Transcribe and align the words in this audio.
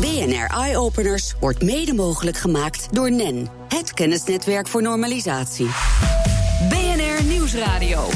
BNR 0.00 0.46
Eye 0.46 0.76
Openers 0.76 1.34
wordt 1.40 1.62
mede 1.62 1.94
mogelijk 1.94 2.36
gemaakt 2.36 2.88
door 2.92 3.12
NEN, 3.12 3.48
het 3.68 3.92
kennisnetwerk 3.92 4.68
voor 4.68 4.82
normalisatie. 4.82 5.68
BNR 6.68 7.24
Nieuwsradio. 7.24 8.08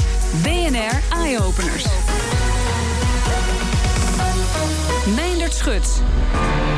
BNR 0.43 1.01
Eye 1.19 1.39
Openers. 1.43 1.85
Meindert 5.15 5.53
Schut. 5.53 6.01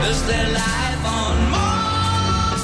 Is 0.09 0.17
there 0.25 0.47
life 0.47 0.97
on 1.05 1.49
Mars? 1.49 2.61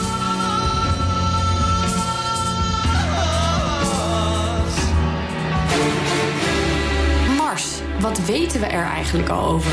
Mars. 7.38 7.66
Wat 8.00 8.26
weten 8.26 8.60
we 8.60 8.66
er 8.66 8.86
eigenlijk 8.86 9.30
al 9.30 9.46
over? 9.46 9.72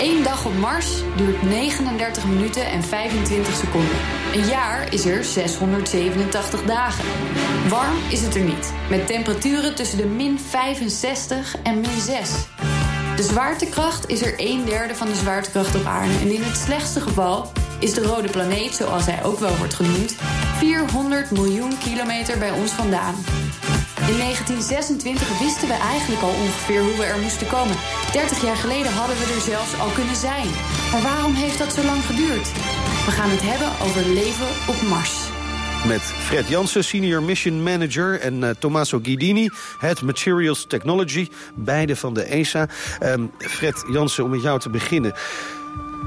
Eén 0.00 0.22
dag 0.22 0.46
op 0.46 0.56
Mars 0.56 1.02
duurt 1.16 1.42
39 1.42 2.24
minuten 2.24 2.66
en 2.66 2.82
25 2.82 3.54
seconden. 3.54 3.96
Een 4.34 4.46
jaar 4.46 4.92
is 4.92 5.04
er 5.04 5.24
687 5.24 6.62
dagen. 6.64 7.04
Warm 7.68 7.96
is 8.10 8.20
het 8.20 8.34
er 8.34 8.42
niet, 8.42 8.72
met 8.88 9.06
temperaturen 9.06 9.74
tussen 9.74 9.98
de 9.98 10.06
min 10.06 10.38
65 10.38 11.56
en 11.62 11.80
min 11.80 12.00
6. 12.00 12.30
De 13.16 13.22
zwaartekracht 13.22 14.08
is 14.08 14.22
er 14.22 14.34
een 14.36 14.64
derde 14.64 14.94
van 14.94 15.06
de 15.06 15.14
zwaartekracht 15.14 15.74
op 15.74 15.84
aarde. 15.84 16.12
En 16.20 16.34
in 16.34 16.42
het 16.42 16.56
slechtste 16.56 17.00
geval 17.00 17.52
is 17.80 17.94
de 17.94 18.02
rode 18.02 18.30
planeet, 18.30 18.74
zoals 18.74 19.06
hij 19.06 19.24
ook 19.24 19.38
wel 19.38 19.56
wordt 19.56 19.74
genoemd, 19.74 20.14
400 20.58 21.30
miljoen 21.30 21.78
kilometer 21.78 22.38
bij 22.38 22.50
ons 22.50 22.70
vandaan. 22.70 23.14
In 24.10 24.18
1926 24.18 25.38
wisten 25.38 25.68
we 25.68 25.74
eigenlijk 25.74 26.22
al 26.22 26.34
ongeveer 26.44 26.82
hoe 26.82 26.96
we 26.96 27.04
er 27.04 27.18
moesten 27.18 27.46
komen. 27.46 27.76
30 28.12 28.42
jaar 28.42 28.56
geleden 28.56 28.92
hadden 28.92 29.16
we 29.16 29.32
er 29.34 29.40
zelfs 29.40 29.78
al 29.80 29.88
kunnen 29.88 30.16
zijn. 30.16 30.48
Maar 30.92 31.02
waarom 31.02 31.34
heeft 31.34 31.58
dat 31.58 31.72
zo 31.72 31.82
lang 31.84 32.02
geduurd? 32.02 32.52
We 33.06 33.10
gaan 33.10 33.30
het 33.30 33.42
hebben 33.42 33.70
over 33.86 34.12
leven 34.12 34.46
op 34.68 34.88
Mars. 34.88 35.14
Met 35.86 36.00
Fred 36.00 36.48
Jansen, 36.48 36.84
Senior 36.84 37.22
Mission 37.22 37.62
Manager... 37.62 38.20
en 38.20 38.34
uh, 38.42 38.50
Tommaso 38.50 38.98
Guidini, 39.02 39.50
Head 39.78 40.02
Materials 40.02 40.66
Technology, 40.66 41.28
beide 41.54 41.96
van 41.96 42.14
de 42.14 42.22
ESA. 42.22 42.68
Um, 43.02 43.30
Fred 43.38 43.84
Jansen, 43.92 44.24
om 44.24 44.30
met 44.30 44.42
jou 44.42 44.60
te 44.60 44.70
beginnen. 44.70 45.12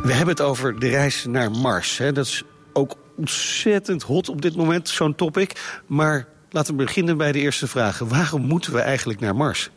We 0.02 0.14
hebben 0.14 0.36
het 0.36 0.42
over 0.42 0.80
de 0.80 0.90
reis 0.90 1.26
naar 1.26 1.52
Mars. 1.52 1.98
Hè? 1.98 2.12
Dat 2.12 2.26
is 2.26 2.44
ook 2.74 2.96
ontzettend 3.18 4.04
hot 4.04 4.30
op 4.30 4.42
dit 4.42 4.56
moment, 4.56 4.90
zo'n 4.90 5.16
topic. 5.16 5.82
Maar 5.88 6.28
laten 6.54 6.78
we 6.78 6.84
beginnen 6.84 7.18
bij 7.18 7.32
de 7.32 7.40
eerste 7.40 7.68
vraag. 7.68 8.00
Waarom 8.00 8.42
moeten 8.42 8.74
we 8.74 8.80
eigenlijk 8.80 9.20
naar 9.20 9.36
Mars? 9.36 9.70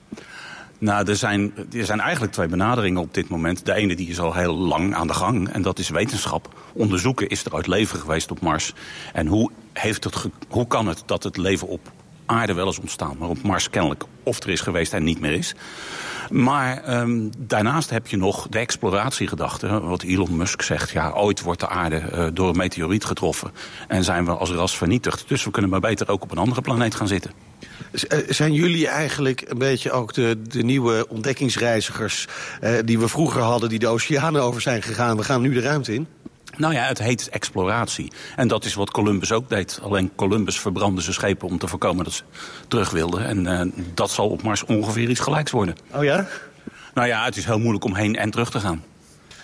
Nou, 0.78 1.08
er 1.08 1.16
zijn, 1.16 1.52
er 1.72 1.84
zijn 1.84 2.00
eigenlijk 2.00 2.32
twee 2.32 2.48
benaderingen 2.48 3.00
op 3.00 3.14
dit 3.14 3.28
moment. 3.28 3.64
De 3.64 3.74
ene 3.74 3.96
die 3.96 4.08
is 4.08 4.20
al 4.20 4.34
heel 4.34 4.56
lang 4.56 4.94
aan 4.94 5.06
de 5.06 5.14
gang 5.14 5.48
en 5.48 5.62
dat 5.62 5.78
is 5.78 5.88
wetenschap. 5.88 6.54
Onderzoeken 6.72 7.28
is 7.28 7.44
er 7.44 7.54
uit 7.54 7.66
leven 7.66 7.98
geweest 7.98 8.30
op 8.30 8.40
Mars. 8.40 8.72
En 9.12 9.26
hoe, 9.26 9.50
heeft 9.72 10.04
het 10.04 10.26
hoe 10.48 10.66
kan 10.66 10.86
het 10.86 11.02
dat 11.06 11.22
het 11.22 11.36
leven 11.36 11.68
op 11.68 11.92
aarde 12.26 12.54
wel 12.54 12.68
is 12.68 12.78
ontstaan... 12.78 13.16
maar 13.18 13.28
op 13.28 13.42
Mars 13.42 13.70
kennelijk 13.70 14.04
of 14.22 14.42
er 14.42 14.50
is 14.50 14.60
geweest 14.60 14.92
en 14.92 15.04
niet 15.04 15.20
meer 15.20 15.32
is. 15.32 15.54
Maar 16.30 17.00
um, 17.00 17.30
daarnaast 17.38 17.90
heb 17.90 18.06
je 18.06 18.16
nog 18.16 18.46
de 18.48 18.58
exploratiegedachte. 18.58 19.80
Wat 19.80 20.02
Elon 20.02 20.36
Musk 20.36 20.62
zegt, 20.62 20.90
ja, 20.90 21.10
ooit 21.10 21.42
wordt 21.42 21.60
de 21.60 21.68
aarde 21.68 22.02
uh, 22.12 22.26
door 22.32 22.48
een 22.48 22.56
meteoriet 22.56 23.04
getroffen... 23.04 23.50
en 23.88 24.04
zijn 24.04 24.24
we 24.24 24.30
als 24.30 24.50
ras 24.50 24.76
vernietigd. 24.76 25.28
Dus 25.28 25.44
we 25.44 25.50
kunnen 25.50 25.70
maar 25.70 25.80
beter 25.80 26.08
ook 26.08 26.22
op 26.22 26.30
een 26.30 26.38
andere 26.38 26.60
planeet 26.60 26.94
gaan 26.94 27.08
zitten. 27.08 27.30
Zijn 28.28 28.52
jullie 28.52 28.88
eigenlijk 28.88 29.44
een 29.46 29.58
beetje 29.58 29.90
ook 29.90 30.14
de, 30.14 30.42
de 30.42 30.62
nieuwe 30.62 31.08
ontdekkingsreizigers... 31.08 32.26
Uh, 32.62 32.70
die 32.84 32.98
we 32.98 33.08
vroeger 33.08 33.42
hadden, 33.42 33.68
die 33.68 33.78
de 33.78 33.86
oceanen 33.86 34.42
over 34.42 34.60
zijn 34.60 34.82
gegaan? 34.82 35.16
We 35.16 35.24
gaan 35.24 35.40
nu 35.40 35.52
de 35.52 35.60
ruimte 35.60 35.94
in? 35.94 36.06
Nou 36.56 36.74
ja, 36.74 36.82
het 36.86 36.98
heet 36.98 37.28
exploratie. 37.28 38.12
En 38.36 38.48
dat 38.48 38.64
is 38.64 38.74
wat 38.74 38.90
Columbus 38.90 39.32
ook 39.32 39.48
deed. 39.48 39.80
Alleen 39.82 40.10
Columbus 40.14 40.60
verbrandde 40.60 41.00
zijn 41.00 41.14
schepen 41.14 41.48
om 41.48 41.58
te 41.58 41.68
voorkomen 41.68 42.04
dat 42.04 42.12
ze 42.12 42.22
terug 42.68 42.90
wilden. 42.90 43.26
En 43.26 43.44
uh, 43.44 43.84
dat 43.94 44.10
zal 44.10 44.28
op 44.28 44.42
Mars 44.42 44.64
ongeveer 44.64 45.08
iets 45.08 45.20
gelijks 45.20 45.50
worden. 45.50 45.76
Oh 45.92 46.04
ja? 46.04 46.26
Nou 46.94 47.08
ja, 47.08 47.24
het 47.24 47.36
is 47.36 47.44
heel 47.44 47.58
moeilijk 47.58 47.84
om 47.84 47.94
heen 47.94 48.16
en 48.16 48.30
terug 48.30 48.50
te 48.50 48.60
gaan. 48.60 48.84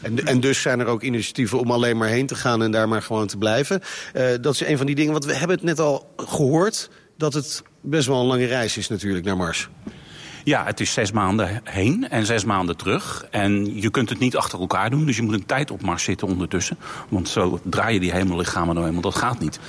En, 0.03 0.27
en, 0.27 0.41
dus 0.41 0.63
zijn 0.63 0.81
er 0.81 0.87
ook 0.87 1.03
initiatieven 1.03 1.59
om 1.59 1.71
alleen 1.71 1.97
maar 1.97 2.09
heen 2.09 2.27
te 2.27 2.35
gaan 2.35 2.63
en 2.63 2.71
daar 2.71 2.89
maar 2.89 3.03
gewoon 3.03 3.27
te 3.27 3.37
blijven. 3.37 3.81
Uh, 4.15 4.27
dat 4.41 4.55
is 4.55 4.61
een 4.61 4.77
van 4.77 4.87
die 4.87 4.95
dingen, 4.95 5.13
want 5.13 5.25
we 5.25 5.35
hebben 5.35 5.57
het 5.57 5.65
net 5.67 5.81
al 5.81 6.13
gehoord... 6.17 6.91
dat 7.17 7.35
het 7.35 7.63
best 7.81 8.07
wel 8.07 8.21
een 8.21 8.27
lange 8.27 8.47
reis 8.47 8.77
is 8.77 8.89
natuurlijk 8.89 9.25
naar 9.25 9.37
Mars. 9.37 9.69
Ja, 10.45 10.65
het 10.65 10.81
is 10.81 10.93
zes 10.93 11.13
maanden 11.13 11.61
heen 11.65 12.09
en 12.09 12.27
zes 12.27 12.45
maanden 12.45 12.77
terug. 12.77 13.27
En 13.31 13.81
je 13.81 13.91
kunt 13.91 14.09
het 14.09 14.19
niet 14.19 14.37
achter 14.37 14.61
elkaar 14.61 14.91
doen, 14.91 15.07
dus 15.07 15.17
je 15.17 15.23
moet 15.23 15.35
een 15.35 15.47
tijd 15.47 15.71
op 15.71 15.83
Mars 15.83 16.05
zitten 16.05 16.29
ondertussen. 16.29 16.77
Want 17.09 17.29
zo 17.29 17.61
draai 17.65 17.95
je 17.95 18.01
die 18.01 18.13
hemellichamen 18.13 18.75
nou 18.75 18.81
helemaal, 18.81 19.11
dat 19.11 19.15
gaat 19.15 19.39
niet. 19.39 19.61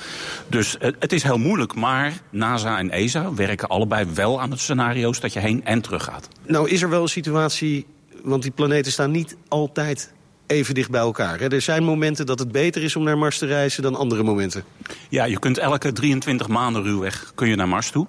Dus 0.48 0.76
het 0.80 1.12
is 1.12 1.22
heel 1.22 1.38
moeilijk, 1.38 1.74
maar 1.74 2.12
NASA 2.30 2.78
en 2.78 2.90
ESA 2.90 3.34
werken 3.34 3.68
allebei 3.68 4.06
wel 4.14 4.40
aan 4.40 4.50
het 4.50 4.60
scenario's... 4.60 5.20
dat 5.20 5.32
je 5.32 5.40
heen 5.40 5.64
en 5.64 5.80
terug 5.80 6.04
gaat. 6.04 6.28
Nou 6.46 6.70
is 6.70 6.82
er 6.82 6.88
wel 6.88 7.02
een 7.02 7.08
situatie, 7.08 7.86
want 8.22 8.42
die 8.42 8.50
planeten 8.50 8.92
staan 8.92 9.10
niet 9.10 9.36
altijd 9.48 10.12
even 10.46 10.74
dicht 10.74 10.90
bij 10.90 11.00
elkaar. 11.00 11.40
Hè? 11.40 11.48
Er 11.48 11.60
zijn 11.60 11.84
momenten 11.84 12.26
dat 12.26 12.38
het 12.38 12.52
beter 12.52 12.82
is 12.82 12.96
om 12.96 13.02
naar 13.02 13.18
Mars 13.18 13.38
te 13.38 13.46
reizen 13.46 13.82
dan 13.82 13.94
andere 13.94 14.22
momenten. 14.22 14.64
Ja, 15.08 15.24
je 15.24 15.38
kunt 15.38 15.58
elke 15.58 15.92
23 15.92 16.48
maanden 16.48 16.82
ruwweg 16.82 17.32
kun 17.34 17.48
je 17.48 17.56
naar 17.56 17.68
Mars 17.68 17.90
toe. 17.90 18.06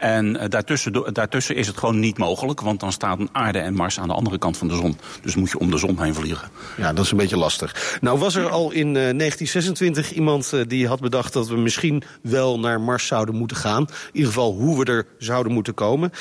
En 0.00 0.36
uh, 0.36 0.42
daartussen, 0.48 1.12
daartussen 1.12 1.56
is 1.56 1.66
het 1.66 1.76
gewoon 1.76 1.98
niet 2.00 2.18
mogelijk. 2.18 2.60
Want 2.60 2.80
dan 2.80 2.92
staan 2.92 3.28
aarde 3.32 3.58
en 3.58 3.74
Mars 3.74 4.00
aan 4.00 4.08
de 4.08 4.14
andere 4.14 4.38
kant 4.38 4.56
van 4.56 4.68
de 4.68 4.74
zon. 4.74 4.98
Dus 5.22 5.34
moet 5.34 5.50
je 5.50 5.58
om 5.58 5.70
de 5.70 5.78
zon 5.78 6.02
heen 6.02 6.14
vliegen. 6.14 6.48
Ja, 6.76 6.92
dat 6.92 7.04
is 7.04 7.10
een 7.10 7.16
beetje 7.16 7.36
lastig. 7.36 7.98
Nou 8.00 8.18
was 8.18 8.34
er 8.34 8.48
al 8.48 8.70
in 8.70 8.86
uh, 8.86 8.92
1926 8.92 10.12
iemand 10.12 10.52
uh, 10.54 10.60
die 10.66 10.88
had 10.88 11.00
bedacht... 11.00 11.32
dat 11.32 11.48
we 11.48 11.56
misschien 11.56 12.02
wel 12.22 12.60
naar 12.60 12.80
Mars 12.80 13.06
zouden 13.06 13.34
moeten 13.34 13.56
gaan. 13.56 13.82
In 13.82 13.88
ieder 14.12 14.32
geval 14.32 14.52
hoe 14.52 14.78
we 14.78 14.92
er 14.92 15.06
zouden 15.18 15.52
moeten 15.52 15.74
komen. 15.74 16.12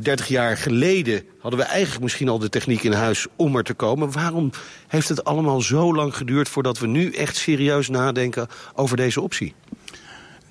30 0.00 0.28
jaar 0.28 0.56
geleden 0.56 1.22
hadden 1.40 1.60
we 1.60 1.66
eigenlijk 1.66 2.02
misschien 2.02 2.28
al 2.28 2.38
de 2.38 2.48
techniek 2.48 2.82
in 2.82 2.92
huis 2.92 3.26
om 3.36 3.56
er 3.56 3.64
te 3.64 3.74
komen. 3.74 4.12
Waarom 4.12 4.50
heeft 4.88 5.08
het 5.08 5.24
allemaal 5.24 5.60
zo 5.60 5.94
lang 5.94 6.16
geduurd... 6.16 6.48
voordat 6.48 6.78
we 6.78 6.86
nu 6.86 7.12
echt 7.12 7.36
serieus 7.36 7.88
nadenken 7.88 8.46
over 8.74 8.96
deze 8.96 9.20
optie? 9.20 9.54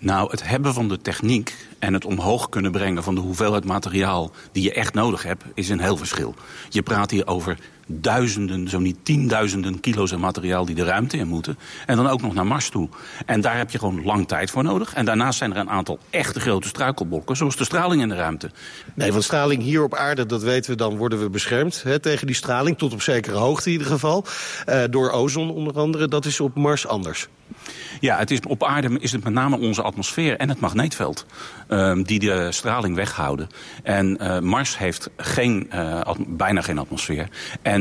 Nou, 0.06 0.32
het 0.32 0.48
hebben 0.48 0.74
van 0.74 0.88
de 0.88 1.02
techniek 1.02 1.68
en 1.80 1.94
het 1.94 2.06
omhoog 2.06 2.50
kunnen 2.50 2.72
brengen 2.72 3.04
van 3.04 3.16
de 3.16 3.22
hoeveelheid 3.22 3.66
materiaal 3.66 4.32
die 4.52 4.64
je 4.64 4.74
echt 4.74 4.94
nodig 4.94 5.24
hebt, 5.24 5.44
is 5.54 5.70
een 5.70 5.80
heel 5.80 5.98
verschil. 5.98 6.36
Je 6.70 6.82
praat 6.82 7.12
hier 7.12 7.28
over 7.28 7.58
duizenden, 7.86 8.70
zo 8.70 8.80
niet 8.80 8.98
tienduizenden 9.04 9.80
kilo's 9.80 10.14
aan 10.14 10.20
materiaal 10.20 10.66
die 10.66 10.76
de 10.76 10.84
ruimte 10.84 11.18
in 11.18 11.28
moeten. 11.28 11.58
En 11.86 11.96
dan 11.96 12.08
ook 12.08 12.22
nog 12.22 12.34
naar 12.34 12.48
Mars 12.48 12.70
toe. 12.70 12.90
En 13.26 13.42
daar 13.42 13.58
heb 13.58 13.72
je 13.72 13.80
gewoon 13.80 14.04
lang 14.04 14.28
tijd 14.28 14.52
voor 14.52 14.64
nodig. 14.64 14.94
En 14.94 15.06
daarnaast 15.06 15.38
zijn 15.38 15.52
er 15.52 15.58
een 15.58 15.70
aantal 15.70 16.00
echte 16.10 16.40
grote 16.40 16.68
struikelblokken, 16.68 17.38
zoals 17.38 17.56
de 17.56 17.64
straling 17.64 18.02
in 18.02 18.10
de 18.10 18.16
ruimte. 18.16 18.52
Nee, 18.94 19.12
want 19.12 19.24
straling 19.24 19.62
hier 19.62 19.84
op 19.84 19.96
aarde, 19.96 20.26
dat 20.26 20.44
weten 20.44 20.72
we, 20.72 20.78
dan 20.78 20.98
worden 20.98 21.22
we 21.22 21.30
beschermd 21.30 21.84
hè, 21.84 22.00
tegen 22.00 22.28
die 22.28 22.36
straling. 22.36 22.78
Tot 22.78 22.94
op 22.94 23.02
zekere 23.02 23.38
hoogte 23.38 23.66
in 23.66 23.72
ieder 23.72 23.88
geval. 23.88 24.26
Uh, 24.70 24.84
door 24.90 25.12
ozon 25.12 25.52
onder 25.52 25.80
andere. 25.80 26.08
Dat 26.08 26.26
is 26.26 26.40
op 26.40 26.56
Mars 26.56 26.88
anders. 26.88 27.28
Ja, 28.00 28.18
het 28.18 28.32
is, 28.32 28.40
op 28.48 28.64
aarde 28.64 29.00
is 29.00 29.12
het 29.12 29.24
met 29.24 29.34
name 29.34 29.60
onze 29.60 29.82
atmosfeer 29.82 30.38
en 30.38 30.50
het 30.50 30.60
magneetveld 30.60 31.26
uh, 31.70 32.00
die 32.04 32.20
de 32.20 32.52
straling 32.52 32.96
weghouden. 32.96 33.48
En 33.84 34.18
uh, 34.22 34.40
Mars 34.40 34.78
heeft 34.78 35.10
geen, 35.18 35.70
uh, 35.74 36.02
bijna 36.28 36.62
geen 36.62 36.78
atmosfeer 36.78 37.28
en 37.62 37.75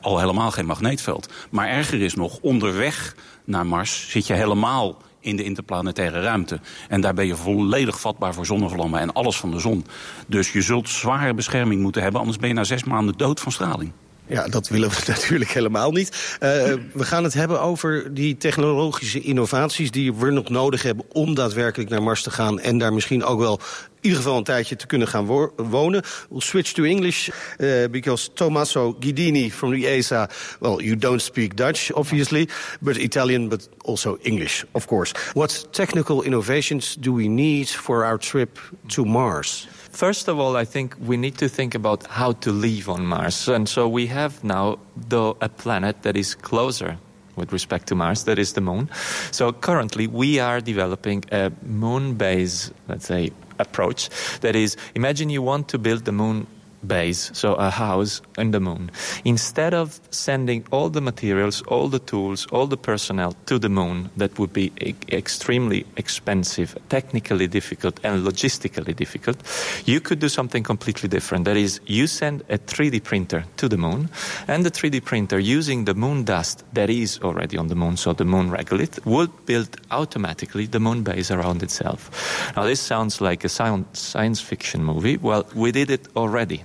al 0.00 0.18
helemaal 0.18 0.50
geen 0.50 0.66
magneetveld. 0.66 1.32
Maar 1.50 1.68
erger 1.68 2.02
is 2.02 2.14
nog, 2.14 2.38
onderweg 2.40 3.14
naar 3.44 3.66
Mars 3.66 4.10
zit 4.10 4.26
je 4.26 4.34
helemaal 4.34 4.96
in 5.20 5.36
de 5.36 5.44
interplanetaire 5.44 6.20
ruimte. 6.20 6.60
En 6.88 7.00
daar 7.00 7.14
ben 7.14 7.26
je 7.26 7.36
volledig 7.36 8.00
vatbaar 8.00 8.34
voor 8.34 8.46
zonnevlammen 8.46 9.00
en 9.00 9.12
alles 9.12 9.36
van 9.36 9.50
de 9.50 9.58
zon. 9.58 9.86
Dus 10.26 10.52
je 10.52 10.62
zult 10.62 10.88
zware 10.88 11.34
bescherming 11.34 11.80
moeten 11.82 12.02
hebben, 12.02 12.20
anders 12.20 12.38
ben 12.38 12.48
je 12.48 12.54
na 12.54 12.64
zes 12.64 12.84
maanden 12.84 13.14
dood 13.16 13.40
van 13.40 13.52
straling. 13.52 13.92
Ja, 14.28 14.48
dat 14.48 14.68
willen 14.68 14.90
we 14.90 15.02
natuurlijk 15.12 15.50
helemaal 15.50 15.92
niet. 15.92 16.38
Uh, 16.42 16.48
we 16.92 17.04
gaan 17.04 17.24
het 17.24 17.34
hebben 17.34 17.60
over 17.60 18.14
die 18.14 18.36
technologische 18.36 19.20
innovaties... 19.20 19.90
die 19.90 20.14
we 20.14 20.30
nog 20.30 20.48
nodig 20.48 20.82
hebben 20.82 21.04
om 21.12 21.34
daadwerkelijk 21.34 21.90
naar 21.90 22.02
Mars 22.02 22.22
te 22.22 22.30
gaan... 22.30 22.60
en 22.60 22.78
daar 22.78 22.92
misschien 22.92 23.24
ook 23.24 23.38
wel 23.38 23.60
ieder 24.06 24.22
geval 24.22 24.36
een 24.36 24.44
tijdje 24.44 24.76
te 24.76 24.86
kunnen 24.86 25.08
gaan 25.08 25.26
wo 25.26 25.52
wonen. 25.56 26.02
We'll 26.28 26.40
switch 26.40 26.72
to 26.72 26.82
English, 26.82 27.28
uh, 27.28 27.88
because 27.90 28.32
Tommaso 28.32 28.96
Guidini 29.00 29.50
from 29.50 29.70
the 29.70 29.86
ESA... 29.86 30.28
well, 30.60 30.80
you 30.80 30.96
don't 30.96 31.22
speak 31.22 31.56
Dutch, 31.56 31.92
obviously, 31.92 32.48
but 32.80 32.96
Italian, 32.96 33.48
but 33.48 33.68
also 33.84 34.18
English, 34.22 34.64
of 34.72 34.86
course. 34.86 35.12
What 35.34 35.66
technical 35.70 36.22
innovations 36.22 36.96
do 37.00 37.14
we 37.14 37.28
need 37.28 37.68
for 37.68 38.04
our 38.04 38.18
trip 38.18 38.58
to 38.94 39.04
Mars? 39.04 39.66
First 39.90 40.28
of 40.28 40.38
all, 40.38 40.56
I 40.56 40.66
think 40.66 40.94
we 41.06 41.16
need 41.16 41.38
to 41.38 41.48
think 41.48 41.74
about 41.74 42.06
how 42.06 42.32
to 42.32 42.52
live 42.52 42.88
on 42.88 43.06
Mars. 43.06 43.48
And 43.48 43.68
so 43.68 43.88
we 43.88 44.06
have 44.06 44.32
now 44.42 44.78
the, 45.08 45.34
a 45.40 45.48
planet 45.48 46.02
that 46.02 46.16
is 46.16 46.34
closer 46.34 46.98
with 47.36 47.52
respect 47.52 47.86
to 47.88 47.94
Mars, 47.94 48.24
that 48.24 48.38
is 48.38 48.52
the 48.52 48.60
moon. 48.60 48.88
So 49.30 49.52
currently 49.52 50.06
we 50.06 50.38
are 50.40 50.60
developing 50.60 51.24
a 51.32 51.50
moon-based, 51.62 52.72
let's 52.88 53.06
say, 53.06 53.30
approach. 53.58 54.08
That 54.40 54.56
is, 54.56 54.76
imagine 54.94 55.30
you 55.30 55.42
want 55.42 55.68
to 55.68 55.78
build 55.78 56.04
the 56.04 56.12
moon 56.12 56.46
base, 56.86 57.30
so 57.34 57.54
a 57.54 57.70
house 57.70 58.22
in 58.38 58.50
the 58.50 58.60
moon. 58.60 58.90
Instead 59.24 59.74
of 59.74 60.00
sending 60.10 60.64
all 60.70 60.88
the 60.88 61.00
materials, 61.00 61.62
all 61.62 61.88
the 61.88 61.98
tools, 61.98 62.46
all 62.52 62.66
the 62.66 62.76
personnel 62.76 63.34
to 63.46 63.58
the 63.58 63.68
moon, 63.68 64.10
that 64.16 64.38
would 64.38 64.52
be 64.52 64.72
e- 64.80 64.94
extremely 65.10 65.86
expensive, 65.96 66.76
technically 66.88 67.46
difficult, 67.46 68.00
and 68.02 68.24
logistically 68.26 68.94
difficult, 68.94 69.36
you 69.84 70.00
could 70.00 70.18
do 70.18 70.28
something 70.28 70.62
completely 70.62 71.08
different. 71.08 71.44
That 71.44 71.56
is, 71.56 71.80
you 71.86 72.06
send 72.06 72.42
a 72.48 72.58
3D 72.58 73.02
printer 73.02 73.44
to 73.56 73.68
the 73.68 73.76
moon, 73.76 74.08
and 74.48 74.64
the 74.64 74.70
3D 74.70 75.04
printer, 75.04 75.38
using 75.38 75.84
the 75.84 75.94
moon 75.94 76.24
dust 76.24 76.64
that 76.72 76.90
is 76.90 77.18
already 77.22 77.58
on 77.58 77.68
the 77.68 77.74
moon, 77.74 77.96
so 77.96 78.12
the 78.12 78.24
moon 78.24 78.50
regolith, 78.50 79.04
would 79.04 79.46
build 79.46 79.76
automatically 79.90 80.66
the 80.66 80.80
moon 80.80 81.02
base 81.02 81.30
around 81.30 81.62
itself. 81.62 82.10
Now, 82.56 82.64
this 82.64 82.80
sounds 82.80 83.20
like 83.20 83.44
a 83.44 83.48
science 83.48 84.40
fiction 84.40 84.84
movie. 84.84 85.16
Well, 85.16 85.46
we 85.54 85.72
did 85.72 85.90
it 85.90 86.08
already. 86.16 86.62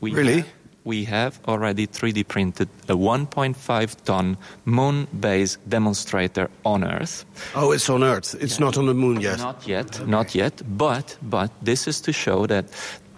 We 0.00 0.12
Really? 0.12 0.36
have- 0.40 0.46
we 0.84 1.04
have 1.06 1.40
already 1.48 1.86
3D 1.86 2.22
printed 2.22 2.68
a 2.88 2.94
1.5 2.96 3.96
ton 4.04 4.36
moon 4.64 5.08
base 5.20 5.58
demonstrator 5.68 6.48
on 6.64 6.84
Earth. 6.84 7.24
Oh, 7.56 7.72
it's 7.72 7.90
on 7.90 8.02
Earth. 8.04 8.36
It's 8.40 8.60
not 8.60 8.76
on 8.78 8.86
the 8.86 8.94
moon 8.94 9.20
yet. 9.20 9.38
Not 9.38 9.66
yet, 9.66 10.06
not 10.06 10.34
yet. 10.34 10.62
But 10.78 11.16
but 11.22 11.50
this 11.64 11.88
is 11.88 12.00
to 12.02 12.12
show 12.12 12.46
that 12.46 12.66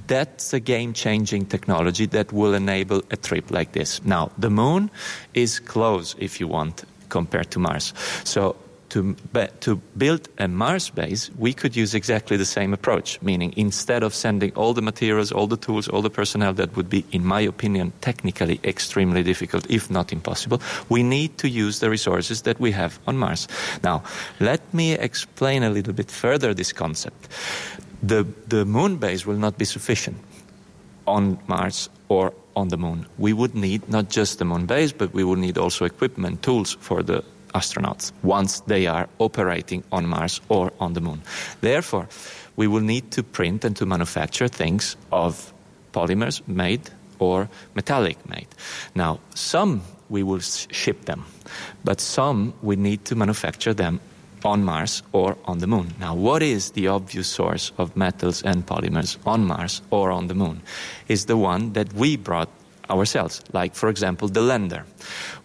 that's 0.06 0.54
a 0.54 0.60
game-changing 0.60 1.44
technology 1.46 2.06
that 2.06 2.32
will 2.32 2.54
enable 2.54 3.02
a 3.10 3.16
trip 3.16 3.50
like 3.50 3.72
this. 3.72 4.00
Now, 4.04 4.30
the 4.40 4.48
moon 4.48 4.90
is 5.34 5.60
close, 5.60 6.16
if 6.18 6.40
you 6.40 6.48
want, 6.48 6.84
compared 7.10 7.50
to 7.50 7.58
Mars. 7.60 7.92
So. 8.24 8.56
To, 8.90 9.14
to 9.60 9.76
build 9.98 10.28
a 10.38 10.48
Mars 10.48 10.88
base, 10.88 11.30
we 11.36 11.52
could 11.52 11.76
use 11.76 11.94
exactly 11.94 12.38
the 12.38 12.46
same 12.46 12.72
approach, 12.72 13.20
meaning 13.20 13.52
instead 13.54 14.02
of 14.02 14.14
sending 14.14 14.50
all 14.54 14.72
the 14.72 14.80
materials, 14.80 15.30
all 15.30 15.46
the 15.46 15.58
tools, 15.58 15.88
all 15.88 16.00
the 16.00 16.10
personnel 16.10 16.54
that 16.54 16.74
would 16.74 16.88
be, 16.88 17.04
in 17.12 17.22
my 17.24 17.40
opinion, 17.42 17.92
technically 18.00 18.60
extremely 18.64 19.22
difficult, 19.22 19.70
if 19.70 19.90
not 19.90 20.10
impossible, 20.10 20.62
we 20.88 21.02
need 21.02 21.36
to 21.36 21.48
use 21.48 21.80
the 21.80 21.90
resources 21.90 22.42
that 22.42 22.58
we 22.58 22.72
have 22.72 22.98
on 23.06 23.18
Mars. 23.18 23.46
Now, 23.82 24.02
let 24.40 24.62
me 24.72 24.92
explain 24.92 25.62
a 25.62 25.70
little 25.70 25.92
bit 25.92 26.10
further 26.10 26.54
this 26.54 26.72
concept. 26.72 27.28
The, 28.02 28.26
the 28.46 28.64
moon 28.64 28.96
base 28.96 29.26
will 29.26 29.36
not 29.36 29.58
be 29.58 29.66
sufficient 29.66 30.16
on 31.06 31.38
Mars 31.46 31.90
or 32.08 32.32
on 32.56 32.68
the 32.68 32.76
moon. 32.76 33.06
We 33.18 33.32
would 33.32 33.54
need 33.54 33.88
not 33.88 34.08
just 34.08 34.38
the 34.38 34.44
moon 34.44 34.66
base, 34.66 34.92
but 34.92 35.12
we 35.12 35.24
would 35.24 35.38
need 35.38 35.58
also 35.58 35.84
equipment, 35.84 36.42
tools 36.42 36.76
for 36.80 37.02
the 37.02 37.22
astronauts 37.54 38.12
once 38.22 38.60
they 38.60 38.86
are 38.86 39.08
operating 39.18 39.82
on 39.92 40.06
Mars 40.06 40.40
or 40.48 40.72
on 40.80 40.94
the 40.94 41.00
moon. 41.00 41.22
Therefore, 41.60 42.08
we 42.56 42.66
will 42.66 42.80
need 42.80 43.10
to 43.12 43.22
print 43.22 43.64
and 43.64 43.76
to 43.76 43.86
manufacture 43.86 44.48
things 44.48 44.96
of 45.12 45.52
polymers 45.92 46.46
made 46.46 46.90
or 47.18 47.48
metallic 47.74 48.18
made. 48.28 48.48
Now, 48.94 49.20
some 49.34 49.82
we 50.08 50.22
will 50.22 50.40
ship 50.40 51.04
them, 51.04 51.24
but 51.84 52.00
some 52.00 52.54
we 52.62 52.76
need 52.76 53.04
to 53.06 53.14
manufacture 53.14 53.74
them 53.74 54.00
on 54.44 54.64
Mars 54.64 55.02
or 55.12 55.36
on 55.44 55.58
the 55.58 55.66
moon. 55.66 55.94
Now, 55.98 56.14
what 56.14 56.42
is 56.42 56.70
the 56.72 56.88
obvious 56.88 57.26
source 57.26 57.72
of 57.76 57.96
metals 57.96 58.42
and 58.42 58.64
polymers 58.64 59.18
on 59.26 59.44
Mars 59.46 59.82
or 59.90 60.10
on 60.10 60.28
the 60.28 60.34
moon? 60.34 60.62
Is 61.08 61.26
the 61.26 61.36
one 61.36 61.72
that 61.72 61.92
we 61.92 62.16
brought 62.16 62.48
ourselves, 62.90 63.42
like, 63.52 63.74
for 63.74 63.88
example, 63.88 64.28
the 64.28 64.40
lander. 64.40 64.84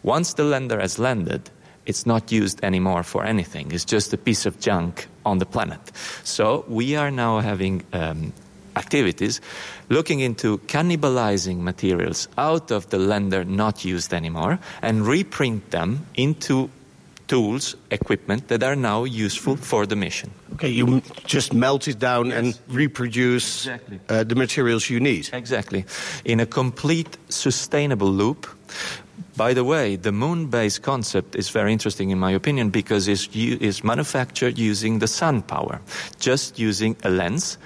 Once 0.04 0.34
the 0.34 0.44
lander 0.44 0.80
has 0.80 1.00
landed, 1.00 1.50
it's 1.86 2.06
not 2.06 2.32
used 2.32 2.64
anymore 2.64 3.04
for 3.04 3.24
anything. 3.26 3.72
It's 3.72 3.86
just 3.86 4.14
a 4.14 4.18
piece 4.18 4.46
of 4.46 4.60
junk 4.60 5.08
on 5.26 5.40
the 5.40 5.46
planet. 5.46 5.92
So 6.24 6.66
we 6.68 6.96
are 6.96 7.12
now 7.12 7.40
having 7.40 7.84
um, 7.94 8.34
activities 8.76 9.42
looking 9.90 10.20
into 10.22 10.58
cannibalizing 10.68 11.60
materials 11.60 12.28
out 12.38 12.72
of 12.72 12.90
the 12.90 12.98
lander 12.98 13.44
not 13.44 13.86
used 13.86 14.14
anymore 14.14 14.60
and 14.82 15.06
reprint 15.06 15.72
them 15.72 16.06
into 16.16 16.70
tools, 17.28 17.76
equipment 17.90 18.48
that 18.50 18.64
are 18.64 18.76
now 18.76 19.06
useful 19.06 19.56
for 19.56 19.86
the 19.86 19.96
mission. 19.96 20.30
Okay, 20.54 20.70
you 20.70 21.02
just 21.26 21.54
melt 21.54 21.88
it 21.88 21.98
down 21.98 22.32
and 22.32 22.60
reproduce 22.68 23.66
Exactly. 23.66 24.00
uh, 24.10 24.24
the 24.24 24.36
materials 24.36 24.90
you 24.90 25.00
need. 25.00 25.30
Exactly. 25.34 25.86
In 26.26 26.40
a 26.40 26.46
complete 26.46 27.18
sustainable 27.30 28.12
loop. 28.12 28.48
By 29.36 29.54
the 29.54 29.64
way, 29.64 29.96
the 29.96 30.12
moon 30.12 30.48
base 30.48 30.78
concept 30.78 31.36
is 31.36 31.50
very 31.50 31.74
interesting 31.74 32.12
in 32.12 32.20
my 32.20 32.32
opinion 32.32 32.70
because 32.70 33.08
it's, 33.08 33.28
it's 33.34 33.84
manufactured 33.84 34.60
using 34.60 35.00
the 35.00 35.08
sun 35.08 35.42
power, 35.42 35.82
just 36.20 36.60
using 36.60 36.96
a 37.04 37.10
lens, 37.10 37.58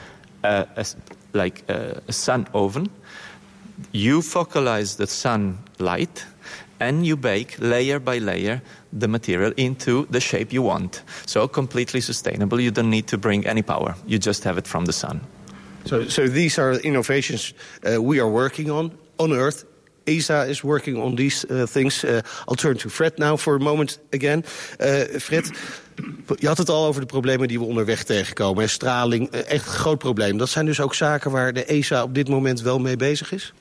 uh, 0.44 0.66
a 0.78 0.86
like 1.34 1.69
a, 1.69 2.02
a 2.08 2.14
sun 2.14 2.48
oven. 2.54 2.90
You 3.92 4.22
focalize 4.22 4.96
the 4.96 5.08
sun 5.08 5.60
light 5.80 6.25
and 6.80 7.06
you 7.06 7.18
bake 7.18 7.58
layer 7.60 8.00
by 8.00 8.20
layer 8.20 8.62
the 8.94 9.08
material 9.08 9.52
into 9.58 10.06
the 10.10 10.20
shape 10.20 10.54
you 10.54 10.62
want. 10.62 11.02
So 11.25 11.48
completely 11.48 12.02
sustainable. 12.02 12.62
You 12.62 12.72
don't 12.72 12.90
need 12.90 13.08
to 13.08 13.18
bring 13.18 13.46
any 13.46 13.62
power. 13.62 13.96
You 14.06 14.20
just 14.20 14.44
have 14.44 14.58
it 14.58 14.68
from 14.68 14.86
the 14.86 14.94
sun. 14.94 15.22
So, 15.86 16.08
so 16.08 16.28
these 16.28 16.60
are 16.60 16.74
innovations 16.74 17.54
uh, 17.84 18.02
we 18.02 18.20
are 18.20 18.30
working 18.30 18.72
on 18.72 18.92
on 19.20 19.34
Earth. 19.34 19.66
ESA 20.07 20.44
is 20.44 20.62
working 20.62 20.98
on 20.98 21.15
these 21.15 21.45
uh, 21.51 21.63
things. 21.65 22.04
Uh, 22.04 22.19
I'll 22.45 22.56
turn 22.56 22.77
to 22.77 22.89
Fred 22.89 23.18
now 23.18 23.38
for 23.38 23.56
a 23.56 23.59
moment 23.59 24.00
again. 24.12 24.44
Uh, 24.80 25.19
Fred, 25.19 25.51
je 26.39 26.48
had 26.48 26.57
het 26.57 26.69
al 26.69 26.86
over 26.86 27.01
de 27.01 27.07
problemen 27.07 27.48
die 27.48 27.59
we 27.59 27.65
onderweg 27.65 28.04
tegenkomen. 28.04 28.69
Straling, 28.69 29.30
eh, 29.30 29.39
echt 29.39 29.65
een 29.65 29.71
groot 29.71 29.98
probleem. 29.98 30.38
Dat 30.38 30.50
zijn 30.50 30.65
dus 30.65 30.80
ook 30.80 30.95
zaken 30.95 31.31
waar 31.31 31.54
de 31.54 31.65
ESA 31.65 32.04
op 32.04 32.13
dit 32.13 32.30
moment 32.30 32.62
wel 32.62 32.80
mee 32.80 32.95
bezig 32.95 33.31
is? 33.31 33.54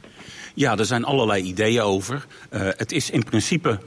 Ja, 0.54 0.78
er 0.78 0.84
zijn 0.84 1.04
allerlei 1.04 1.43
ideeën 1.43 1.82
over. 1.82 2.26
Eh, 2.49 2.60
het 2.76 2.92
is 2.92 3.10
in 3.10 3.25
principe 3.25 3.78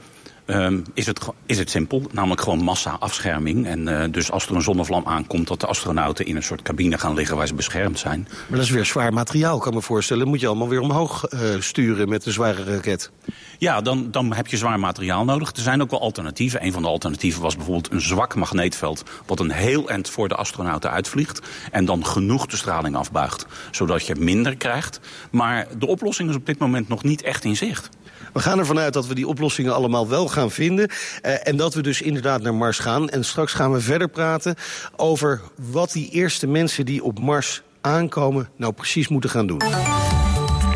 ehm, 0.50 0.80
is, 0.94 1.06
het, 1.06 1.20
is 1.46 1.58
het 1.58 1.70
simpel, 1.70 2.02
namelijk 2.12 2.40
gewoon 2.40 2.62
massa-afscherming. 2.62 3.66
En 3.66 3.88
eh, 3.88 4.12
dus 4.12 4.30
als 4.30 4.46
er 4.46 4.54
een 4.54 4.62
zonnevlam 4.62 5.06
aankomt, 5.06 5.48
dat 5.48 5.60
de 5.60 5.66
astronauten 5.66 6.26
in 6.26 6.36
een 6.36 6.42
soort 6.42 6.62
cabine 6.62 6.98
gaan 6.98 7.14
liggen 7.14 7.36
waar 7.36 7.46
ze 7.46 7.54
beschermd 7.54 7.98
zijn. 7.98 8.28
Maar 8.30 8.58
dat 8.58 8.66
is 8.66 8.70
weer 8.70 8.84
zwaar 8.84 9.12
materiaal, 9.12 9.58
kan 9.58 9.68
ik 9.68 9.74
me 9.74 9.82
voorstellen. 9.82 10.28
Moet 10.28 10.40
je 10.40 10.46
allemaal 10.46 10.68
weer 10.68 10.80
omhoog 10.80 11.24
eh, 11.24 11.40
sturen 11.58 12.08
met 12.08 12.26
een 12.26 12.32
zware 12.32 12.64
raket. 12.64 13.10
Ja, 13.58 13.80
dan, 13.80 14.10
dan 14.10 14.34
heb 14.34 14.46
je 14.46 14.56
zwaar 14.56 14.78
materiaal 14.78 15.24
nodig. 15.24 15.50
Er 15.50 15.62
zijn 15.62 15.82
ook 15.82 15.90
wel 15.90 16.00
alternatieven. 16.00 16.64
Een 16.64 16.72
van 16.72 16.82
de 16.82 16.88
alternatieven 16.88 17.42
was 17.42 17.56
bijvoorbeeld 17.56 17.92
een 17.92 18.00
zwak 18.00 18.34
magneetveld... 18.34 19.02
wat 19.26 19.40
een 19.40 19.50
heel 19.50 19.88
eind 19.88 20.10
voor 20.10 20.28
de 20.28 20.34
astronauten 20.34 20.90
uitvliegt... 20.90 21.40
en 21.70 21.84
dan 21.84 22.06
genoeg 22.06 22.46
de 22.46 22.56
straling 22.56 22.96
afbuigt, 22.96 23.46
zodat 23.70 24.06
je 24.06 24.14
minder 24.14 24.56
krijgt. 24.56 25.00
Maar 25.30 25.66
de 25.78 25.86
oplossing 25.86 26.28
is 26.28 26.36
op 26.36 26.46
dit 26.46 26.58
moment 26.58 26.88
nog 26.88 27.02
niet 27.02 27.22
echt 27.22 27.44
in 27.44 27.56
zicht. 27.56 27.88
We 28.32 28.40
gaan 28.40 28.58
ervan 28.58 28.78
uit 28.78 28.92
dat 28.92 29.06
we 29.06 29.14
die 29.14 29.26
oplossingen 29.26 29.74
allemaal 29.74 30.08
wel 30.08 30.28
gaan 30.28 30.50
vinden. 30.50 30.88
eh, 31.22 31.48
en 31.48 31.56
dat 31.56 31.74
we 31.74 31.82
dus 31.82 32.02
inderdaad 32.02 32.42
naar 32.42 32.54
Mars 32.54 32.78
gaan. 32.78 33.08
En 33.08 33.24
straks 33.24 33.52
gaan 33.52 33.72
we 33.72 33.80
verder 33.80 34.08
praten 34.08 34.54
over 34.96 35.40
wat 35.54 35.92
die 35.92 36.10
eerste 36.10 36.46
mensen 36.46 36.84
die 36.84 37.04
op 37.04 37.18
Mars 37.20 37.62
aankomen... 37.80 38.48
nou 38.56 38.72
precies 38.72 39.08
moeten 39.08 39.30
gaan 39.30 39.46
doen. 39.46 39.58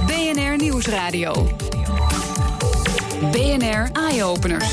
BNR 0.07 0.57
Nieuwsradio. 0.57 1.57
BNR 3.30 3.90
Eye-Openers. 3.92 4.73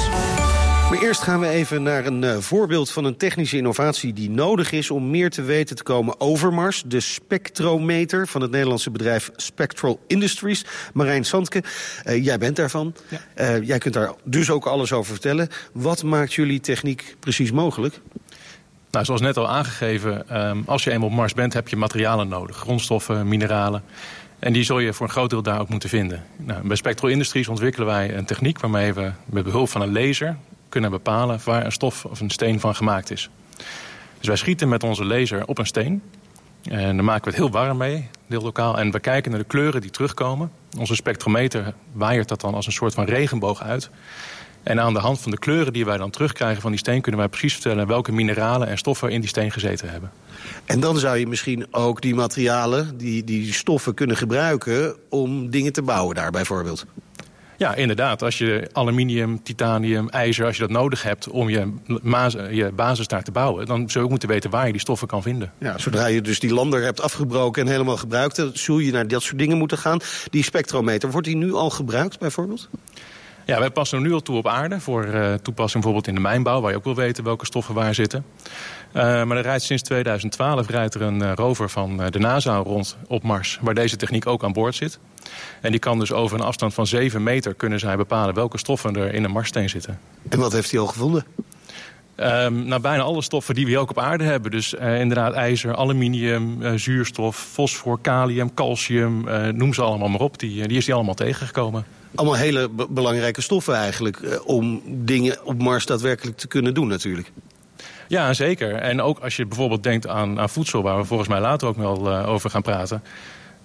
Maar 0.92 1.02
eerst 1.02 1.22
gaan 1.22 1.40
we 1.40 1.48
even 1.48 1.84
naar 1.84 2.06
een 2.06 2.24
eh, 2.24 2.38
voorbeeld 2.38 2.92
van 2.92 3.06
een 3.06 3.18
technische 3.18 3.58
innovatie... 3.58 4.14
die 4.14 4.30
nodig 4.30 4.72
is 4.72 4.92
om 4.92 5.10
meer 5.10 5.30
te 5.30 5.42
weten 5.42 5.76
te 5.76 5.84
komen 5.84 6.20
over 6.20 6.54
Mars. 6.54 6.84
De 6.86 7.00
spectrometer 7.00 8.28
van 8.28 8.42
het 8.42 8.52
Nederlandse 8.52 8.92
bedrijf 8.92 9.32
Spectral 9.36 10.00
Industries. 10.08 10.66
Marijn 10.94 11.24
Sandke, 11.24 11.64
eh, 12.04 12.24
jij 12.24 12.38
bent 12.38 12.56
daarvan. 12.56 12.96
Eh, 13.34 13.62
jij 13.62 13.78
kunt 13.78 13.94
daar 13.94 14.12
dus 14.24 14.50
ook 14.50 14.66
alles 14.66 14.94
over 14.94 15.12
vertellen. 15.12 15.50
Wat 15.74 16.04
maakt 16.04 16.34
jullie 16.34 16.60
techniek 16.60 17.16
precies 17.20 17.52
mogelijk? 17.52 18.00
Nou, 18.90 19.06
zoals 19.06 19.22
net 19.22 19.38
al 19.38 19.50
aangegeven, 19.50 20.30
ehm, 20.30 20.62
als 20.66 20.84
je 20.84 20.92
eenmaal 20.92 21.10
op 21.10 21.16
Mars 21.16 21.34
bent, 21.34 21.54
heb 21.54 21.68
je 21.68 21.76
materialen 21.76 22.28
nodig. 22.28 22.58
Grondstoffen, 22.58 23.28
mineralen. 23.28 23.84
En 24.40 24.54
die 24.54 24.64
zul 24.64 24.80
je 24.80 24.94
voor 24.94 25.06
een 25.06 25.12
groot 25.12 25.30
deel 25.30 25.42
daar 25.42 25.60
ook 25.60 25.70
moeten 25.70 25.90
vinden. 25.90 26.24
Nou, 26.38 26.68
bij 26.68 26.76
Spectral 26.76 27.12
Industries 27.12 27.48
ontwikkelen 27.48 27.88
wij 27.88 28.16
een 28.16 28.26
techniek 28.26 28.60
waarmee 28.60 28.94
we 28.94 29.12
met 29.26 29.44
behulp 29.44 29.70
van 29.70 29.82
een 29.82 29.92
laser 29.92 30.38
kunnen 30.72 30.92
bepalen 30.92 31.40
waar 31.44 31.66
een 31.66 31.72
stof 31.72 32.06
of 32.06 32.20
een 32.20 32.30
steen 32.30 32.60
van 32.60 32.76
gemaakt 32.76 33.12
is. 33.12 33.30
Dus 34.18 34.28
wij 34.28 34.36
schieten 34.36 34.70
met 34.70 34.84
onze 34.84 35.06
laser 35.06 35.48
op 35.48 35.58
een 35.58 35.66
steen. 35.66 36.02
En 36.64 36.96
dan 36.96 37.06
maken 37.06 37.24
we 37.24 37.30
het 37.30 37.40
heel 37.40 37.52
warm 37.52 37.78
mee, 37.78 38.10
heel 38.28 38.42
lokaal. 38.42 38.78
En 38.80 38.92
we 38.92 39.00
kijken 39.00 39.32
naar 39.32 39.40
de 39.40 39.46
kleuren 39.46 39.82
die 39.82 39.90
terugkomen. 39.90 40.52
Onze 40.78 40.96
spectrometer 40.96 41.74
waaiert 41.92 42.28
dat 42.28 42.42
dan 42.42 42.54
als 42.54 42.66
een 42.66 42.72
soort 42.72 42.94
van 42.94 43.06
regenboog 43.06 43.62
uit. 43.62 43.90
En 44.64 44.80
aan 44.80 44.94
de 44.94 45.00
hand 45.00 45.20
van 45.20 45.32
de 45.32 45.38
kleuren 45.38 45.74
die 45.74 45.86
wij 45.86 45.98
dan 45.98 46.10
terugkrijgen 46.10 46.62
van 46.62 46.72
die 46.72 46.80
steen... 46.80 47.02
kunnen 47.02 47.20
wij 47.20 47.30
precies 47.30 47.54
vertellen 47.54 47.88
welke 47.88 48.12
mineralen 48.12 48.68
en 48.68 48.78
stoffen 48.78 49.10
in 49.10 49.20
die 49.20 49.30
steen 49.30 49.52
gezeten 49.52 49.90
hebben. 49.90 50.12
En 50.66 50.80
dan 50.80 50.98
zou 50.98 51.18
je 51.18 51.28
misschien 51.28 51.66
ook 51.72 52.02
die 52.02 52.16
materialen, 52.16 52.98
die, 52.98 53.24
die 53.24 53.54
stoffen 53.54 53.94
kunnen 53.94 54.18
gebruiken... 54.18 54.96
om 55.10 55.50
dingen 55.50 55.74
te 55.74 55.82
bouwen 55.82 56.16
daar 56.16 56.32
bijvoorbeeld. 56.32 56.86
Ja, 57.62 57.76
inderdaad. 57.76 58.22
Als 58.22 58.38
je 58.38 58.70
aluminium, 58.72 59.44
titanium, 59.44 60.10
ijzer, 60.10 60.46
als 60.46 60.56
je 60.56 60.62
dat 60.62 60.72
nodig 60.72 61.04
hebt 61.04 61.30
om 61.30 61.50
je, 61.50 61.74
je 62.52 62.72
basis 62.76 63.08
daar 63.08 63.24
te 63.24 63.32
bouwen, 63.32 63.66
dan 63.66 63.90
zul 63.90 64.00
je 64.00 64.06
ook 64.06 64.10
moeten 64.10 64.30
weten 64.30 64.50
waar 64.50 64.66
je 64.66 64.72
die 64.72 64.82
stoffen 64.82 65.08
kan 65.08 65.22
vinden. 65.22 65.52
Ja, 65.58 65.78
zodra 65.78 66.06
je 66.06 66.22
dus 66.22 66.40
die 66.40 66.54
lander 66.54 66.84
hebt 66.84 67.02
afgebroken 67.02 67.62
en 67.66 67.72
helemaal 67.72 67.98
gebruikt, 67.98 68.36
dan 68.36 68.52
zul 68.54 68.80
je 68.80 68.92
naar 68.92 69.08
dat 69.08 69.22
soort 69.22 69.38
dingen 69.38 69.58
moeten 69.58 69.78
gaan. 69.78 70.00
Die 70.30 70.44
spectrometer, 70.44 71.12
wordt 71.12 71.28
die 71.28 71.36
nu 71.36 71.54
al 71.54 71.70
gebruikt 71.70 72.20
bijvoorbeeld? 72.20 72.70
Ja, 73.46 73.60
wij 73.60 73.72
passen 73.72 73.98
hem 73.98 74.08
nu 74.08 74.14
al 74.14 74.22
toe 74.22 74.38
op 74.38 74.48
aarde. 74.48 74.80
Voor 74.80 75.06
uh, 75.06 75.34
toepassing 75.34 75.84
bijvoorbeeld 75.84 76.08
in 76.08 76.16
de 76.16 76.22
mijnbouw, 76.22 76.62
waar 76.62 76.72
je 76.72 76.78
ook 76.78 76.84
wil 76.84 76.96
weten 76.96 77.24
welke 77.24 77.46
stoffen 77.46 77.76
waar 77.76 77.96
zitten. 77.96 78.26
Uh, 78.94 79.24
maar 79.24 79.38
er 79.38 79.44
rijdt 79.44 79.64
sinds 79.64 79.84
2012 79.84 80.68
rijdt 80.70 80.94
er 80.94 81.02
een 81.02 81.22
uh, 81.22 81.32
rover 81.36 81.70
van 81.70 81.98
de 82.10 82.20
NASA 82.20 82.56
rond 82.56 82.98
op 83.08 83.24
Mars, 83.24 83.60
waar 83.62 83.74
deze 83.74 83.96
techniek 83.96 84.28
ook 84.28 84.44
aan 84.44 84.54
boord 84.54 84.76
zit. 84.76 85.00
En 85.62 85.72
die 85.72 85.80
kan 85.80 86.00
dus 86.00 86.12
over 86.12 86.40
een 86.40 86.46
afstand 86.46 86.74
van 86.74 86.88
7 86.88 87.24
meter 87.24 87.54
kunnen 87.54 87.80
zij 87.80 87.98
bepalen 87.98 88.36
welke 88.36 88.58
stoffen 88.58 88.96
er 88.96 89.14
in 89.14 89.24
een 89.24 89.32
Marssteen 89.32 89.70
zitten. 89.70 90.00
En 90.30 90.40
wat 90.40 90.52
heeft 90.52 90.72
hij 90.72 90.80
al 90.80 90.88
gevonden? 90.88 91.26
Um, 92.18 92.66
nou, 92.66 92.82
bijna 92.82 93.04
alle 93.04 93.22
stoffen 93.22 93.56
die 93.56 93.66
we 93.66 93.78
ook 93.78 93.90
op 93.90 94.00
aarde 94.00 94.24
hebben. 94.24 94.52
Dus 94.52 94.74
uh, 94.74 95.00
inderdaad 95.00 95.34
ijzer, 95.34 95.76
aluminium, 95.76 96.62
uh, 96.62 96.74
zuurstof, 96.74 97.38
fosfor, 97.52 98.00
kalium, 98.02 98.54
calcium. 98.54 99.28
Uh, 99.28 99.48
noem 99.48 99.74
ze 99.74 99.82
allemaal 99.82 100.10
maar 100.10 100.20
op. 100.20 100.40
Die, 100.40 100.68
die 100.68 100.78
is 100.78 100.86
die 100.86 100.94
allemaal 100.94 101.14
tegengekomen. 101.14 101.86
Allemaal 102.16 102.38
hele 102.38 102.70
belangrijke 102.90 103.42
stoffen 103.42 103.76
eigenlijk... 103.76 104.42
om 104.46 104.82
dingen 104.86 105.46
op 105.46 105.62
Mars 105.62 105.86
daadwerkelijk 105.86 106.38
te 106.38 106.48
kunnen 106.48 106.74
doen 106.74 106.88
natuurlijk. 106.88 107.32
Ja, 108.12 108.34
zeker. 108.34 108.76
En 108.76 109.02
ook 109.02 109.20
als 109.20 109.36
je 109.36 109.46
bijvoorbeeld 109.46 109.84
denkt 109.84 110.08
aan, 110.08 110.40
aan 110.40 110.50
voedsel... 110.50 110.82
waar 110.82 110.98
we 110.98 111.06
volgens 111.06 111.30
mij 111.30 111.40
later 111.40 111.68
ook 111.68 111.78
wel 111.78 112.10
over 112.26 112.50
gaan 112.50 112.62
praten... 112.62 113.04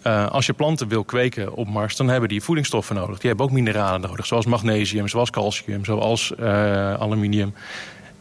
Uh, 0.06 0.26
als 0.26 0.46
je 0.46 0.52
planten 0.52 0.88
wil 0.88 1.04
kweken 1.04 1.54
op 1.54 1.68
Mars, 1.68 1.96
dan 1.96 2.08
hebben 2.08 2.28
die 2.28 2.42
voedingsstoffen 2.42 2.94
nodig. 2.94 3.18
Die 3.18 3.28
hebben 3.28 3.46
ook 3.46 3.52
mineralen 3.52 4.00
nodig, 4.00 4.26
zoals 4.26 4.46
magnesium, 4.46 5.08
zoals 5.08 5.30
calcium, 5.30 5.84
zoals 5.84 6.32
uh, 6.40 6.94
aluminium. 6.94 7.54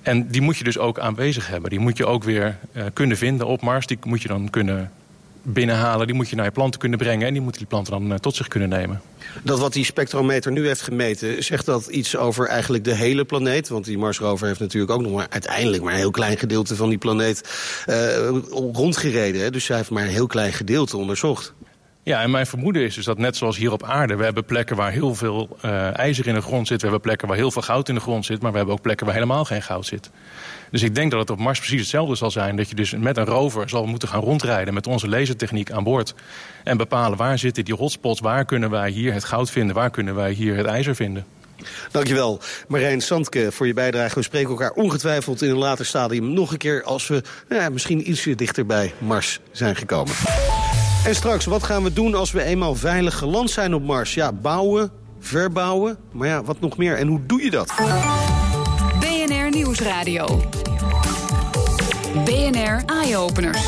En 0.02 0.28
die 0.28 0.42
moet 0.42 0.58
je 0.58 0.64
dus 0.64 0.78
ook 0.78 1.00
aanwezig 1.00 1.48
hebben. 1.48 1.70
Die 1.70 1.80
moet 1.80 1.98
je 1.98 2.06
ook 2.06 2.24
weer 2.24 2.58
kunnen 2.94 3.18
vinden 3.18 3.48
op 3.48 3.62
Mars. 3.62 3.88
Die 3.88 3.98
moet 4.04 4.22
je 4.22 4.28
dan 4.28 4.50
kunnen 4.50 4.92
binnenhalen. 5.46 6.08
Die 6.08 6.16
moet 6.16 6.30
je 6.30 6.36
naar 6.36 6.46
je 6.46 6.52
planten 6.52 6.80
kunnen 6.80 7.00
brengen. 7.00 7.28
En 7.28 7.34
die 7.34 7.42
moeten 7.42 7.62
die 7.62 7.70
planten 7.70 7.94
dan 7.94 8.12
uh, 8.12 8.18
tot 8.18 8.36
zich 8.36 8.48
kunnen 8.48 8.70
nemen. 8.70 9.02
Dat 9.44 9.60
wat 9.60 9.74
die 9.74 9.86
spectrometer 9.86 10.52
nu 10.52 10.68
heeft 10.68 10.82
gemeten... 10.82 11.44
zegt 11.44 11.66
dat 11.66 11.88
iets 11.88 12.18
over 12.18 12.48
eigenlijk 12.48 12.84
de 12.84 12.96
hele 12.96 13.26
planeet? 13.26 13.68
Want 13.68 13.86
die 13.86 13.98
Mars-rover 13.98 14.48
heeft 14.48 14.60
natuurlijk 14.60 14.92
ook 14.92 15.02
nog 15.02 15.12
maar 15.12 15.28
uiteindelijk... 15.30 15.84
maar 15.84 15.94
een 15.94 16.00
heel 16.00 16.12
klein 16.12 16.38
gedeelte 16.38 16.76
van 16.76 16.90
die 16.90 16.98
planeet 16.98 17.50
uh, 17.90 18.28
rondgereden. 18.74 19.42
Hè? 19.42 19.52
Dus 19.52 19.68
hij 19.68 19.78
heeft 19.78 19.90
maar 19.90 20.04
een 20.04 20.10
heel 20.10 20.28
klein 20.28 20.54
gedeelte 20.54 20.98
onderzocht. 20.98 21.54
Ja, 22.04 22.22
en 22.22 22.32
mijn 22.32 22.48
vermoeden 22.48 22.82
is 22.82 22.96
dus 22.96 23.06
dat 23.06 23.18
net 23.18 23.36
zoals 23.36 23.58
hier 23.58 23.72
op 23.72 23.84
aarde... 23.84 24.16
we 24.16 24.24
hebben 24.24 24.46
plekken 24.46 24.76
waar 24.76 24.92
heel 24.92 25.16
veel 25.16 25.58
uh, 25.66 25.98
ijzer 25.98 26.28
in 26.28 26.34
de 26.34 26.42
grond 26.42 26.68
zit... 26.68 26.78
we 26.78 26.84
hebben 26.84 27.02
plekken 27.02 27.28
waar 27.28 27.38
heel 27.38 27.52
veel 27.52 27.62
goud 27.62 27.90
in 27.90 27.96
de 27.96 28.02
grond 28.02 28.26
zit... 28.26 28.42
maar 28.42 28.52
we 28.52 28.58
hebben 28.58 28.76
ook 28.76 28.82
plekken 28.82 29.06
waar 29.06 29.16
helemaal 29.16 29.46
geen 29.46 29.62
goud 29.62 29.86
zit. 29.86 30.10
Dus 30.72 30.82
ik 30.82 30.96
denk 30.96 31.12
dat 31.12 31.20
het 31.20 31.30
op 31.30 31.40
Mars 31.40 31.60
precies 31.60 31.80
hetzelfde 31.80 32.16
zal 32.16 32.32
zijn. 32.32 32.56
Dat 32.56 32.70
je 32.70 32.76
dus 32.76 32.96
met 32.96 33.18
een 33.18 33.26
rover 33.26 33.70
zal 33.70 33.86
moeten 33.86 34.08
gaan 34.08 34.22
rondrijden 34.22 34.74
met 34.74 34.88
onze 34.88 35.10
lasertechniek 35.10 35.72
aan 35.72 35.84
boord. 35.84 36.14
En 36.64 36.78
bepalen 36.78 37.18
waar 37.18 37.38
zitten 37.38 37.66
die 37.66 37.76
hotspots, 37.76 38.20
waar 38.20 38.46
kunnen 38.46 38.70
wij 38.70 38.90
hier 38.90 39.14
het 39.14 39.24
goud 39.24 39.52
vinden... 39.52 39.76
waar 39.76 39.90
kunnen 39.90 40.16
wij 40.16 40.32
hier 40.32 40.56
het 40.58 40.66
ijzer 40.66 40.96
vinden. 40.96 41.26
Dankjewel, 41.92 42.40
Marijn 42.68 43.02
Sandke, 43.02 43.52
voor 43.52 43.68
je 43.68 43.74
bijdrage. 43.74 44.16
We 44.16 44.22
spreken 44.22 44.50
elkaar 44.50 44.72
ongetwijfeld 44.72 45.42
in 45.42 45.50
een 45.50 45.58
later 45.58 45.86
stadium 45.86 46.34
nog 46.34 46.52
een 46.52 46.58
keer... 46.58 46.84
als 46.84 47.08
we 47.08 47.24
nou 47.50 47.72
misschien 47.72 48.10
iets 48.10 48.24
dichter 48.36 48.66
bij 48.66 48.94
Mars 48.98 49.40
zijn 49.52 49.76
gekomen. 49.76 50.14
En 51.06 51.16
straks, 51.16 51.46
wat 51.46 51.64
gaan 51.64 51.84
we 51.84 51.94
doen 51.94 52.16
als 52.16 52.32
we 52.32 52.44
eenmaal 52.44 52.76
veilig 52.76 53.18
geland 53.18 53.50
zijn 53.50 53.74
op 53.74 53.84
Mars? 53.84 54.14
Ja, 54.14 54.32
bouwen, 54.32 54.92
verbouwen, 55.20 55.98
maar 56.12 56.28
ja, 56.28 56.44
wat 56.44 56.60
nog 56.60 56.78
meer? 56.78 56.98
En 56.98 57.08
hoe 57.08 57.26
doe 57.26 57.44
je 57.44 57.52
dat? 57.52 57.74
Nieuwsradio. 59.80 60.26
BNR 62.26 62.84
Eye-Openers. 62.86 63.62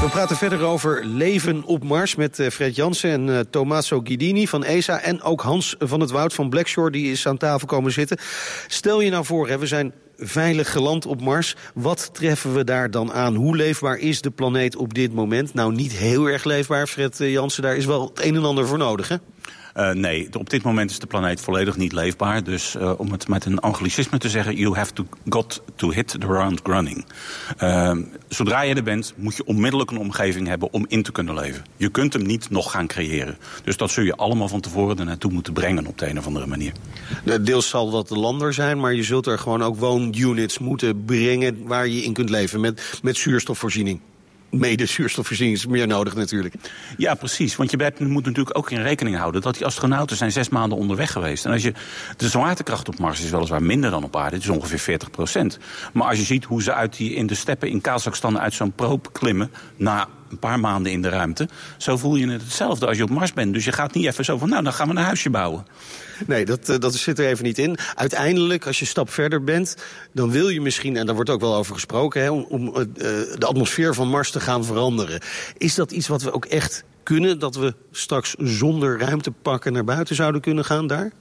We 0.00 0.06
praten 0.10 0.36
verder 0.36 0.62
over 0.62 1.04
leven 1.04 1.62
op 1.64 1.84
Mars 1.84 2.14
met 2.14 2.38
uh, 2.38 2.48
Fred 2.48 2.76
Jansen 2.76 3.10
en 3.10 3.28
uh, 3.28 3.38
Tommaso 3.50 4.00
Guidini 4.04 4.48
van 4.48 4.64
ESA... 4.64 5.00
en 5.00 5.22
ook 5.22 5.40
Hans 5.40 5.74
van 5.78 6.00
het 6.00 6.10
Woud 6.10 6.34
van 6.34 6.48
Blackshore, 6.48 6.90
die 6.90 7.12
is 7.12 7.26
aan 7.26 7.36
tafel 7.36 7.66
komen 7.66 7.92
zitten. 7.92 8.18
Stel 8.66 9.00
je 9.00 9.10
nou 9.10 9.24
voor, 9.24 9.48
hè, 9.48 9.58
we 9.58 9.66
zijn 9.66 9.92
veilig 10.16 10.72
geland 10.72 11.06
op 11.06 11.20
Mars. 11.20 11.56
Wat 11.74 12.10
treffen 12.12 12.54
we 12.54 12.64
daar 12.64 12.90
dan 12.90 13.12
aan? 13.12 13.34
Hoe 13.34 13.56
leefbaar 13.56 13.96
is 13.96 14.20
de 14.20 14.30
planeet 14.30 14.76
op 14.76 14.94
dit 14.94 15.12
moment? 15.14 15.54
Nou, 15.54 15.74
niet 15.74 15.92
heel 15.92 16.26
erg 16.26 16.44
leefbaar, 16.44 16.86
Fred 16.86 17.16
Jansen. 17.18 17.62
Daar 17.62 17.76
is 17.76 17.86
wel 17.86 18.10
het 18.14 18.24
een 18.24 18.36
en 18.36 18.44
ander 18.44 18.66
voor 18.66 18.78
nodig, 18.78 19.08
hè? 19.08 19.16
Uh, 19.76 19.90
nee, 19.90 20.28
op 20.38 20.50
dit 20.50 20.62
moment 20.62 20.90
is 20.90 20.98
de 20.98 21.06
planeet 21.06 21.40
volledig 21.40 21.76
niet 21.76 21.92
leefbaar. 21.92 22.44
Dus 22.44 22.74
uh, 22.74 22.92
om 22.96 23.12
het 23.12 23.28
met 23.28 23.44
een 23.44 23.58
anglicisme 23.58 24.18
te 24.18 24.28
zeggen... 24.28 24.56
you 24.56 24.76
have 24.76 24.92
to 24.92 25.06
got 25.28 25.62
to 25.76 25.90
hit 25.90 26.08
the 26.08 26.26
ground 26.26 26.60
running. 26.64 27.06
Uh, 27.62 27.96
zodra 28.28 28.62
je 28.62 28.74
er 28.74 28.82
bent, 28.82 29.12
moet 29.16 29.36
je 29.36 29.44
onmiddellijk 29.44 29.90
een 29.90 29.98
omgeving 29.98 30.46
hebben... 30.46 30.72
om 30.72 30.84
in 30.88 31.02
te 31.02 31.12
kunnen 31.12 31.34
leven. 31.34 31.64
Je 31.76 31.88
kunt 31.88 32.12
hem 32.12 32.22
niet 32.22 32.50
nog 32.50 32.70
gaan 32.70 32.86
creëren. 32.86 33.36
Dus 33.64 33.76
dat 33.76 33.90
zul 33.90 34.04
je 34.04 34.16
allemaal 34.16 34.48
van 34.48 34.60
tevoren 34.60 34.98
er 34.98 35.04
naartoe 35.04 35.32
moeten 35.32 35.52
brengen... 35.52 35.86
op 35.86 35.98
de 35.98 36.08
een 36.08 36.18
of 36.18 36.26
andere 36.26 36.46
manier. 36.46 36.72
Deels 37.40 37.68
zal 37.68 37.90
dat 37.90 38.08
de 38.08 38.18
lander 38.18 38.52
zijn... 38.52 38.80
maar 38.80 38.94
je 38.94 39.02
zult 39.02 39.26
er 39.26 39.38
gewoon 39.38 39.62
ook 39.62 39.76
woonunits 39.76 40.58
moeten 40.58 41.04
brengen... 41.04 41.66
waar 41.66 41.88
je 41.88 42.02
in 42.02 42.12
kunt 42.12 42.30
leven 42.30 42.60
met, 42.60 43.00
met 43.02 43.16
zuurstofvoorziening 43.16 44.00
mede 44.58 44.86
zuurstofvoorziening 44.86 45.56
is 45.56 45.66
meer 45.66 45.86
nodig 45.86 46.14
natuurlijk. 46.14 46.54
Ja, 46.96 47.14
precies. 47.14 47.56
Want 47.56 47.70
je 47.70 47.92
moet 47.98 48.24
natuurlijk 48.24 48.58
ook 48.58 48.70
in 48.70 48.82
rekening 48.82 49.16
houden... 49.16 49.40
dat 49.40 49.54
die 49.54 49.64
astronauten 49.66 50.16
zijn 50.16 50.32
zes 50.32 50.48
maanden 50.48 50.78
onderweg 50.78 51.12
geweest. 51.12 51.44
En 51.44 51.52
als 51.52 51.62
je, 51.62 51.72
de 52.16 52.28
zwaartekracht 52.28 52.88
op 52.88 52.98
Mars 52.98 53.24
is 53.24 53.30
weliswaar 53.30 53.62
minder 53.62 53.90
dan 53.90 54.04
op 54.04 54.16
aarde. 54.16 54.34
Het 54.34 54.44
is 54.44 54.50
ongeveer 54.50 54.78
40 54.78 55.10
procent. 55.10 55.58
Maar 55.92 56.08
als 56.08 56.18
je 56.18 56.24
ziet 56.24 56.44
hoe 56.44 56.62
ze 56.62 56.74
uit 56.74 56.96
die, 56.96 57.14
in 57.14 57.26
de 57.26 57.34
steppen 57.34 57.68
in 57.68 57.80
Kazachstan 57.80 58.38
uit 58.38 58.54
zo'n 58.54 58.72
proop 58.72 59.12
klimmen... 59.12 59.50
na 59.76 60.08
een 60.34 60.40
paar 60.40 60.60
maanden 60.60 60.92
in 60.92 61.02
de 61.02 61.08
ruimte... 61.08 61.48
zo 61.76 61.96
voel 61.96 62.16
je 62.16 62.28
het 62.28 62.42
hetzelfde 62.42 62.86
als 62.86 62.96
je 62.96 63.02
op 63.02 63.10
Mars 63.10 63.32
bent. 63.32 63.54
Dus 63.54 63.64
je 63.64 63.72
gaat 63.72 63.94
niet 63.94 64.06
even 64.06 64.24
zo 64.24 64.38
van, 64.38 64.48
nou, 64.48 64.62
dan 64.62 64.72
gaan 64.72 64.88
we 64.88 64.94
een 64.94 65.02
huisje 65.02 65.30
bouwen. 65.30 65.66
Nee, 66.26 66.44
dat, 66.44 66.68
eh, 66.68 66.78
dat 66.78 66.94
zit 66.94 67.18
er 67.18 67.26
even 67.26 67.44
niet 67.44 67.58
in. 67.58 67.78
Uiteindelijk, 67.94 68.66
als 68.66 68.76
je 68.76 68.82
een 68.82 68.88
stap 68.88 69.10
verder 69.10 69.44
bent, 69.44 69.76
dan 70.12 70.30
wil 70.30 70.48
je 70.48 70.60
misschien... 70.60 70.96
en 70.96 71.06
daar 71.06 71.14
wordt 71.14 71.30
ook 71.30 71.40
wel 71.40 71.54
over 71.54 71.74
gesproken, 71.74 72.22
hè, 72.22 72.30
om, 72.30 72.46
om 72.48 72.66
uh, 72.66 72.84
de 72.94 73.46
atmosfeer 73.46 73.94
van 73.94 74.08
Mars 74.08 74.30
te 74.30 74.40
gaan 74.40 74.64
veranderen. 74.64 75.20
Is 75.58 75.74
dat 75.74 75.90
iets 75.90 76.08
wat 76.08 76.22
we 76.22 76.32
ook 76.32 76.44
echt 76.44 76.84
kunnen? 77.02 77.38
Dat 77.38 77.54
we 77.54 77.74
straks 77.90 78.34
zonder 78.38 78.98
ruimtepakken 78.98 79.72
naar 79.72 79.84
buiten 79.84 80.14
zouden 80.14 80.40
kunnen 80.40 80.64
gaan 80.64 80.86
daar? 80.86 81.12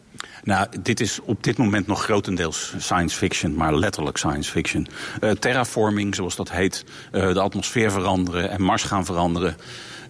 Nou, 0.44 0.68
dit 0.80 1.00
is 1.00 1.20
op 1.24 1.44
dit 1.44 1.58
moment 1.58 1.88
nog 1.88 2.04
grotendeels 2.04 2.74
science 2.78 3.18
fiction, 3.18 3.56
maar 3.56 3.76
letterlijk 3.76 4.18
science 4.18 4.52
fiction. 4.52 4.88
Uh, 5.22 5.32
terraforming, 5.32 6.16
zoals 6.16 6.36
dat 6.36 6.52
heet, 6.52 6.86
uh, 7.12 7.34
de 7.34 7.40
atmosfeer 7.40 7.92
veranderen 7.92 8.50
en 8.50 8.62
Mars 8.62 8.84
gaan 8.84 9.06
veranderen... 9.06 9.58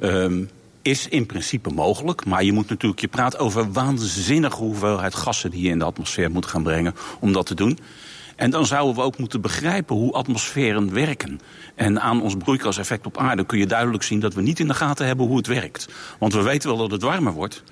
Um, 0.02 0.50
is 0.84 1.08
in 1.08 1.26
principe 1.26 1.70
mogelijk. 1.70 2.26
Maar 2.26 2.44
je 2.44 2.52
moet 2.52 2.70
natuurlijk, 2.70 3.02
je 3.02 3.08
praat 3.08 3.38
over 3.38 3.72
waanzinnige 3.72 4.56
hoeveelheid 4.56 5.16
gassen 5.16 5.52
die 5.52 5.62
je 5.62 5.70
in 5.70 5.80
de 5.80 5.86
atmosfeer 5.86 6.32
moet 6.32 6.46
gaan 6.46 6.64
brengen 6.64 6.96
om 7.20 7.34
dat 7.34 7.46
te 7.46 7.56
doen. 7.56 7.80
En 8.36 8.50
dan 8.50 8.66
zouden 8.66 8.96
we 8.96 9.02
ook 9.02 9.18
moeten 9.18 9.42
begrijpen 9.42 9.96
hoe 9.96 10.14
atmosferen 10.14 10.94
werken. 10.94 11.40
En 11.76 12.02
aan 12.02 12.22
ons 12.22 12.36
broeikaseffect 12.36 13.06
op 13.06 13.18
aarde 13.18 13.46
kun 13.46 13.58
je 13.58 13.66
duidelijk 13.66 14.04
zien 14.04 14.20
dat 14.20 14.34
we 14.34 14.42
niet 14.42 14.60
in 14.60 14.68
de 14.68 14.74
gaten 14.74 15.06
hebben 15.06 15.28
hoe 15.28 15.38
het 15.38 15.48
werkt. 15.48 15.88
Want 16.20 16.34
we 16.34 16.42
weten 16.42 16.70
wel 16.70 16.78
dat 16.78 16.92
het 16.92 17.02
warmer 17.02 17.34
wordt. 17.34 17.64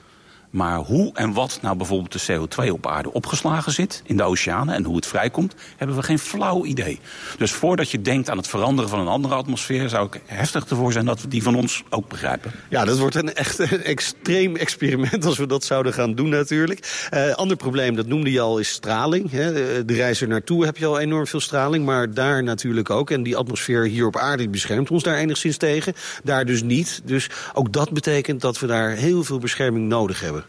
Maar 0.51 0.77
hoe 0.77 1.11
en 1.13 1.33
wat 1.33 1.59
nou 1.61 1.77
bijvoorbeeld 1.77 2.25
de 2.25 2.39
CO2 2.39 2.71
op 2.71 2.87
aarde 2.87 3.13
opgeslagen 3.13 3.71
zit 3.71 4.01
in 4.05 4.17
de 4.17 4.23
oceanen 4.23 4.75
en 4.75 4.83
hoe 4.83 4.95
het 4.95 5.05
vrijkomt, 5.05 5.55
hebben 5.77 5.95
we 5.95 6.03
geen 6.03 6.19
flauw 6.19 6.65
idee. 6.65 6.99
Dus 7.37 7.51
voordat 7.51 7.91
je 7.91 8.01
denkt 8.01 8.29
aan 8.29 8.37
het 8.37 8.47
veranderen 8.47 8.89
van 8.89 8.99
een 8.99 9.07
andere 9.07 9.33
atmosfeer, 9.33 9.89
zou 9.89 10.07
ik 10.07 10.21
heftig 10.25 10.65
ervoor 10.69 10.91
zijn 10.91 11.05
dat 11.05 11.21
we 11.21 11.27
die 11.27 11.43
van 11.43 11.55
ons 11.55 11.83
ook 11.89 12.09
begrijpen. 12.09 12.51
Ja, 12.69 12.85
dat 12.85 12.99
wordt 12.99 13.15
een 13.15 13.33
echt 13.33 13.59
een 13.59 13.83
extreem 13.83 14.55
experiment 14.55 15.25
als 15.25 15.37
we 15.37 15.47
dat 15.47 15.63
zouden 15.63 15.93
gaan 15.93 16.15
doen 16.15 16.29
natuurlijk. 16.29 17.07
Uh, 17.13 17.33
ander 17.33 17.57
probleem, 17.57 17.95
dat 17.95 18.07
noemde 18.07 18.31
je 18.31 18.39
al, 18.39 18.59
is 18.59 18.69
straling. 18.69 19.31
Hè. 19.31 19.53
De 19.85 19.93
reis 19.93 20.21
er 20.21 20.27
naartoe 20.27 20.65
heb 20.65 20.77
je 20.77 20.85
al 20.85 20.99
enorm 20.99 21.27
veel 21.27 21.39
straling, 21.39 21.85
maar 21.85 22.13
daar 22.13 22.43
natuurlijk 22.43 22.89
ook. 22.89 23.11
En 23.11 23.23
die 23.23 23.37
atmosfeer 23.37 23.83
hier 23.83 24.05
op 24.05 24.17
aarde 24.17 24.49
beschermt 24.49 24.91
ons 24.91 25.03
daar 25.03 25.17
enigszins 25.17 25.57
tegen. 25.57 25.93
Daar 26.23 26.45
dus 26.45 26.63
niet. 26.63 27.01
Dus 27.05 27.29
ook 27.53 27.73
dat 27.73 27.91
betekent 27.91 28.41
dat 28.41 28.59
we 28.59 28.67
daar 28.67 28.89
heel 28.89 29.23
veel 29.23 29.39
bescherming 29.39 29.87
nodig 29.87 30.19
hebben. 30.19 30.40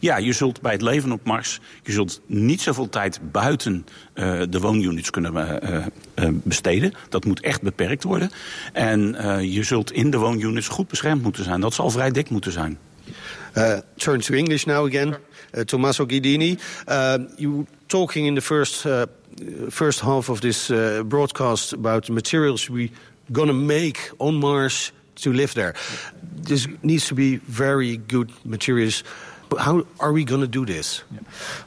Ja, 0.00 0.16
je 0.16 0.32
zult 0.32 0.60
bij 0.60 0.72
het 0.72 0.82
leven 0.82 1.12
op 1.12 1.24
Mars... 1.24 1.60
je 1.82 1.92
zult 1.92 2.20
niet 2.26 2.60
zoveel 2.60 2.88
tijd 2.88 3.20
buiten 3.32 3.86
uh, 4.14 4.42
de 4.48 4.60
woonunits 4.60 5.10
kunnen 5.10 5.34
uh, 5.34 5.86
uh, 6.16 6.28
besteden. 6.32 6.92
Dat 7.08 7.24
moet 7.24 7.40
echt 7.40 7.62
beperkt 7.62 8.02
worden. 8.02 8.30
En 8.72 9.00
je 9.50 9.62
zult 9.62 9.92
in 9.92 10.10
de 10.10 10.18
woonunits 10.18 10.68
goed 10.68 10.88
beschermd 10.88 11.22
moeten 11.22 11.44
zijn. 11.44 11.60
Dat 11.60 11.74
zal 11.74 11.90
vrij 11.90 12.10
dik 12.10 12.30
moeten 12.30 12.52
zijn. 12.52 12.78
Uh, 13.54 13.78
turn 13.96 14.20
to 14.20 14.34
English 14.34 14.64
now 14.64 14.86
again. 14.86 15.16
Uh, 15.54 15.64
Tommaso 15.64 16.04
Guidini, 16.06 16.58
uh, 16.88 17.18
you 17.36 17.66
talking 17.86 18.26
in 18.26 18.34
the 18.34 18.40
first, 18.40 18.84
uh, 18.84 19.02
first 19.70 20.00
half 20.00 20.28
of 20.28 20.40
this 20.40 20.70
uh, 20.70 21.02
broadcast 21.02 21.72
about 21.72 22.04
the 22.04 22.12
materials 22.12 22.68
we 22.68 22.90
gonna 23.32 23.52
make 23.52 24.12
on 24.18 24.34
Mars 24.34 24.92
to 25.22 25.32
live 25.32 25.54
there. 25.54 25.74
This 26.36 26.66
needs 26.82 27.06
to 27.08 27.14
be 27.14 27.36
very 27.36 27.96
good 27.96 28.30
materials 28.44 29.02
How 29.56 29.86
are 30.00 30.12
we 30.12 30.24
going 30.24 30.40
to 30.42 30.46
do 30.48 30.66
this? 30.66 31.02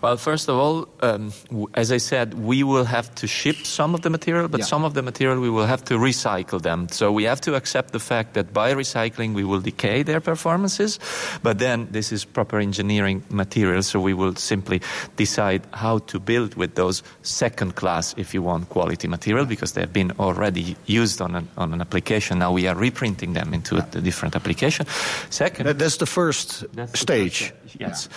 Well, 0.01 0.17
first 0.17 0.49
of 0.49 0.55
all, 0.55 0.87
um, 1.01 1.31
as 1.73 1.91
I 1.91 1.97
said, 1.97 2.33
we 2.35 2.63
will 2.63 2.85
have 2.85 3.13
to 3.15 3.27
ship 3.27 3.65
some 3.65 3.95
of 3.95 4.01
the 4.01 4.09
material, 4.09 4.47
but 4.47 4.59
Yeah. 4.61 4.65
some 4.65 4.83
of 4.85 4.93
the 4.93 5.01
material 5.01 5.39
we 5.39 5.49
will 5.49 5.65
have 5.65 5.83
to 5.85 5.95
recycle 5.97 6.61
them. 6.61 6.87
So 6.91 7.11
we 7.11 7.23
have 7.23 7.41
to 7.41 7.55
accept 7.55 7.91
the 7.91 7.99
fact 7.99 8.33
that 8.33 8.53
by 8.53 8.73
recycling 8.73 9.33
we 9.33 9.43
will 9.43 9.61
decay 9.61 10.03
their 10.03 10.19
performances, 10.21 10.99
but 11.41 11.57
then 11.59 11.87
this 11.91 12.11
is 12.11 12.25
proper 12.25 12.59
engineering 12.59 13.23
material, 13.29 13.81
so 13.83 13.99
we 13.99 14.13
will 14.13 14.35
simply 14.35 14.81
decide 15.15 15.61
how 15.73 15.99
to 16.07 16.19
build 16.19 16.55
with 16.55 16.75
those 16.75 17.03
second 17.23 17.75
class, 17.75 18.13
if 18.17 18.33
you 18.33 18.41
want, 18.43 18.69
quality 18.69 19.07
material, 19.07 19.45
because 19.45 19.71
they 19.73 19.81
have 19.81 19.93
been 19.93 20.11
already 20.19 20.75
used 20.85 21.21
on 21.21 21.35
an, 21.35 21.47
on 21.57 21.73
an 21.73 21.81
application. 21.81 22.39
Now 22.39 22.51
we 22.51 22.67
are 22.67 22.75
reprinting 22.75 23.33
them 23.33 23.53
into 23.53 23.77
a 23.77 23.81
different 24.01 24.35
application. 24.35 24.85
Second, 25.29 25.65
That- 25.65 25.79
That's 25.79 25.97
the 25.97 26.05
first 26.05 26.63
that's 26.75 26.91
the 26.91 26.97
stage. 26.97 27.51
first 27.51 27.70
Yes. 27.79 28.09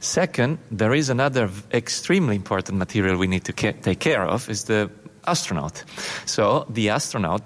Second, 0.00 0.58
there 0.70 0.94
is 0.94 1.10
another 1.10 1.50
extremely 1.72 2.36
important 2.36 2.78
material 2.78 3.16
we 3.16 3.26
need 3.26 3.44
to 3.44 3.52
ca- 3.52 3.80
take 3.82 4.00
care 4.00 4.24
of 4.24 4.48
is 4.48 4.64
the 4.64 4.90
astronaut. 5.26 5.84
So 6.26 6.66
the 6.68 6.90
astronaut, 6.90 7.42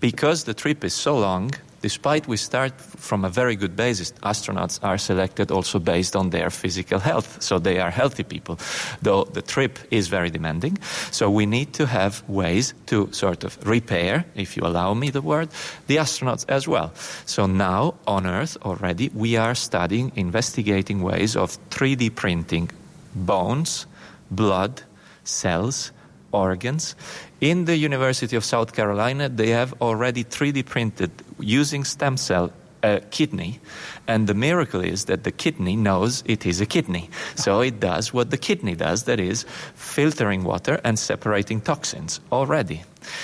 because 0.00 0.44
the 0.44 0.54
trip 0.54 0.84
is 0.84 0.94
so 0.94 1.18
long, 1.18 1.50
despite 1.80 2.26
we 2.26 2.36
start 2.36 2.80
from 2.80 3.24
a 3.24 3.28
very 3.28 3.56
good 3.56 3.76
basis, 3.76 4.12
astronauts 4.22 4.78
are 4.82 4.98
selected 4.98 5.50
also 5.50 5.78
based 5.78 6.16
on 6.16 6.30
their 6.30 6.50
physical 6.50 6.98
health. 6.98 7.42
So 7.42 7.58
they 7.58 7.78
are 7.80 7.90
healthy 7.90 8.24
people, 8.24 8.58
though 9.02 9.24
the 9.24 9.42
trip 9.42 9.78
is 9.90 10.08
very 10.08 10.30
demanding. 10.30 10.78
So 11.10 11.30
we 11.30 11.46
need 11.46 11.72
to 11.74 11.86
have 11.86 12.22
ways 12.28 12.74
to 12.86 13.08
sort 13.12 13.44
of 13.44 13.58
repair, 13.66 14.24
if 14.34 14.56
you 14.56 14.64
allow 14.64 14.94
me 14.94 15.10
the 15.10 15.22
word, 15.22 15.48
the 15.86 15.96
astronauts 15.96 16.44
as 16.48 16.66
well. 16.66 16.92
So 17.26 17.46
now 17.46 17.94
on 18.06 18.26
Earth 18.26 18.56
already 18.62 19.10
we 19.14 19.36
are 19.36 19.54
studying, 19.54 20.12
investigating 20.16 21.02
ways 21.02 21.36
of 21.36 21.58
3D 21.70 22.14
printing 22.14 22.70
bones, 23.14 23.86
blood, 24.30 24.82
cells, 25.24 25.92
organs. 26.32 26.94
In 27.40 27.66
the 27.66 27.76
University 27.76 28.34
of 28.36 28.44
South 28.44 28.72
Carolina, 28.74 29.28
they 29.28 29.50
have 29.50 29.74
already 29.80 30.24
3D 30.24 30.66
printed 30.66 31.10
using 31.38 31.84
stem 31.84 32.16
cell 32.16 32.52
a 32.82 33.00
kidney. 33.10 33.60
And 34.06 34.26
the 34.26 34.34
miracle 34.34 34.80
is 34.80 35.04
that 35.06 35.24
the 35.24 35.32
kidney 35.32 35.76
knows 35.76 36.22
it 36.26 36.46
is 36.46 36.60
a 36.60 36.66
kidney. 36.66 37.10
So 37.34 37.60
it 37.60 37.80
does 37.80 38.12
what 38.12 38.30
the 38.30 38.38
kidney 38.38 38.74
does, 38.74 39.04
that 39.04 39.20
is, 39.20 39.44
filtering 39.74 40.44
water 40.44 40.80
and 40.84 40.98
separating 40.98 41.60
toxins 41.60 42.20
already. 42.32 42.82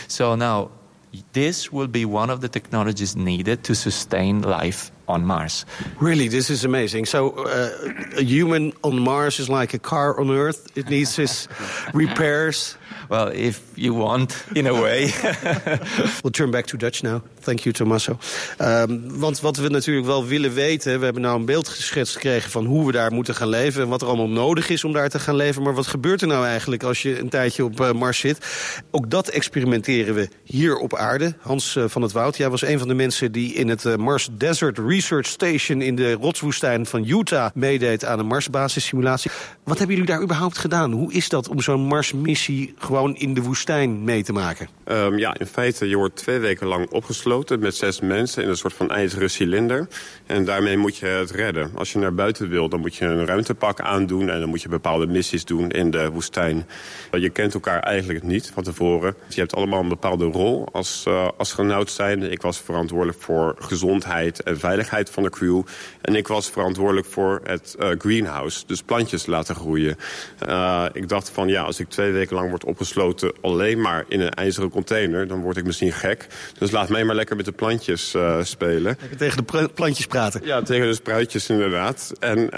So 0.08 0.34
now, 0.34 0.70
this 1.32 1.72
will 1.72 1.86
be 1.86 2.04
one 2.04 2.30
of 2.30 2.40
the 2.40 2.48
technologies 2.48 3.14
needed 3.14 3.62
to 3.64 3.74
sustain 3.74 4.42
life 4.42 4.90
on 5.06 5.24
Mars. 5.24 5.64
Really, 6.00 6.28
this 6.28 6.50
is 6.50 6.64
amazing. 6.64 7.06
So, 7.06 7.30
uh, 7.30 8.18
a 8.18 8.22
human 8.22 8.72
on 8.82 8.98
Mars 8.98 9.38
is 9.38 9.48
like 9.48 9.74
a 9.74 9.78
car 9.78 10.18
on 10.18 10.30
Earth. 10.30 10.76
It 10.76 10.88
needs 10.88 11.18
its 11.18 11.46
repairs. 11.94 12.76
Well, 13.08 13.32
if 13.32 13.60
you 13.74 13.96
want, 13.96 14.44
in 14.52 14.66
a 14.66 14.72
way. 14.72 15.12
We'll 16.22 16.32
turn 16.32 16.50
back 16.50 16.66
to 16.66 16.76
Dutch 16.76 17.02
now. 17.02 17.22
Thank 17.40 17.58
you, 17.60 17.74
Tommaso. 17.74 18.18
Um, 18.58 19.18
want 19.18 19.40
wat 19.40 19.56
we 19.56 19.68
natuurlijk 19.68 20.06
wel 20.06 20.26
willen 20.26 20.54
weten... 20.54 20.98
we 20.98 21.04
hebben 21.04 21.22
nou 21.22 21.38
een 21.38 21.44
beeld 21.44 21.68
geschetst 21.68 22.14
gekregen 22.14 22.50
van 22.50 22.64
hoe 22.64 22.86
we 22.86 22.92
daar 22.92 23.12
moeten 23.12 23.34
gaan 23.34 23.48
leven... 23.48 23.82
en 23.82 23.88
wat 23.88 24.02
er 24.02 24.08
allemaal 24.08 24.28
nodig 24.28 24.68
is 24.68 24.84
om 24.84 24.92
daar 24.92 25.08
te 25.08 25.18
gaan 25.18 25.36
leven. 25.36 25.62
Maar 25.62 25.74
wat 25.74 25.86
gebeurt 25.86 26.20
er 26.20 26.26
nou 26.26 26.46
eigenlijk 26.46 26.82
als 26.82 27.02
je 27.02 27.18
een 27.18 27.28
tijdje 27.28 27.64
op 27.64 27.80
eh, 27.80 27.92
Mars 27.92 28.18
zit? 28.18 28.46
Ook 28.90 29.10
dat 29.10 29.28
experimenteren 29.28 30.14
we 30.14 30.28
hier 30.44 30.76
op 30.76 30.96
aarde. 30.96 31.34
Hans 31.40 31.76
eh, 31.76 31.84
van 31.86 32.02
het 32.02 32.12
Woud, 32.12 32.36
jij 32.36 32.50
was 32.50 32.62
een 32.62 32.78
van 32.78 32.88
de 32.88 32.94
mensen... 32.94 33.32
die 33.32 33.54
in 33.54 33.68
het 33.68 33.84
eh, 33.84 33.96
Mars 33.96 34.28
Desert 34.32 34.78
Research 34.78 35.26
Station... 35.26 35.82
in 35.82 35.96
de 35.96 36.12
rotswoestijn 36.12 36.86
van 36.86 37.04
Utah 37.08 37.50
meedeed 37.54 38.04
aan 38.04 38.18
een 38.18 38.26
Marsbasissimulatie. 38.26 39.30
Wat 39.64 39.78
hebben 39.78 39.96
jullie 39.96 40.10
daar 40.10 40.22
überhaupt 40.22 40.58
gedaan? 40.58 40.92
Hoe 40.92 41.12
is 41.12 41.28
dat 41.28 41.48
om 41.48 41.60
zo'n 41.60 41.86
Marsmissie 41.86 42.74
gewoon 42.94 43.16
in 43.16 43.34
de 43.34 43.42
woestijn 43.42 44.04
mee 44.04 44.22
te 44.22 44.32
maken? 44.32 44.68
Ehm, 44.84 45.18
ja, 45.18 45.34
in 45.38 45.46
feite, 45.46 45.88
je 45.88 45.96
wordt 45.96 46.16
twee 46.16 46.38
weken 46.38 46.66
lang 46.66 46.90
opgesloten 46.90 47.58
met 47.58 47.74
zes 47.76 48.00
mensen 48.00 48.42
in 48.42 48.48
een 48.48 48.56
soort 48.56 48.72
van 48.72 48.90
ijzeren 48.90 49.30
cilinder. 49.30 49.88
En 50.26 50.44
daarmee 50.44 50.76
moet 50.76 50.96
je 50.96 51.06
het 51.06 51.30
redden. 51.30 51.70
Als 51.74 51.92
je 51.92 51.98
naar 51.98 52.14
buiten 52.14 52.48
wil, 52.48 52.68
dan 52.68 52.80
moet 52.80 52.94
je 52.94 53.04
een 53.04 53.26
ruimtepak 53.26 53.80
aandoen... 53.80 54.30
en 54.30 54.40
dan 54.40 54.48
moet 54.48 54.62
je 54.62 54.68
bepaalde 54.68 55.06
missies 55.06 55.44
doen 55.44 55.70
in 55.70 55.90
de 55.90 56.10
woestijn. 56.10 56.66
Je 57.10 57.30
kent 57.30 57.54
elkaar 57.54 57.80
eigenlijk 57.80 58.22
niet 58.22 58.50
van 58.54 58.62
tevoren. 58.62 59.14
Je 59.28 59.40
hebt 59.40 59.54
allemaal 59.54 59.80
een 59.80 59.88
bepaalde 59.88 60.24
rol 60.24 60.68
als 60.72 61.04
uh, 61.08 61.28
astronaut 61.36 61.90
zijnde. 61.90 62.28
Ik 62.28 62.42
was 62.42 62.58
verantwoordelijk 62.60 63.20
voor 63.20 63.54
gezondheid 63.58 64.42
en 64.42 64.58
veiligheid 64.58 65.10
van 65.10 65.22
de 65.22 65.30
crew. 65.30 65.62
En 66.00 66.14
ik 66.14 66.28
was 66.28 66.50
verantwoordelijk 66.50 67.06
voor 67.06 67.40
het 67.44 67.76
uh, 67.78 67.88
greenhouse, 67.98 68.62
dus 68.66 68.82
plantjes 68.82 69.26
laten 69.26 69.54
groeien. 69.54 69.96
Uh, 70.48 70.84
ik 70.92 71.08
dacht 71.08 71.30
van, 71.30 71.48
ja, 71.48 71.62
als 71.62 71.80
ik 71.80 71.88
twee 71.88 72.12
weken 72.12 72.36
lang 72.36 72.48
word 72.48 72.64
opgesloten... 72.64 72.82
alleen 73.40 73.80
maar 73.80 74.04
in 74.08 74.20
een 74.20 74.30
ijzeren 74.30 74.70
container, 74.70 75.26
dan 75.26 75.40
word 75.40 75.56
ik 75.56 75.64
misschien 75.64 75.92
gek. 75.92 76.26
Dus 76.58 76.70
laat 76.70 76.88
mij 76.88 77.04
maar 77.04 77.14
lekker 77.14 77.36
met 77.36 77.44
de 77.44 77.52
plantjes 77.52 78.14
uh, 78.14 78.42
spelen. 78.42 78.96
Lekker 79.00 79.16
tegen 79.16 79.46
de 79.46 79.68
plantjes 79.74 80.06
praten. 80.06 80.40
Ja, 80.44 80.62
tegen 80.62 80.86
de 80.86 80.94
spruitjes 80.94 81.48
inderdaad. 81.48 82.12
En 82.20 82.38
uh, 82.38 82.50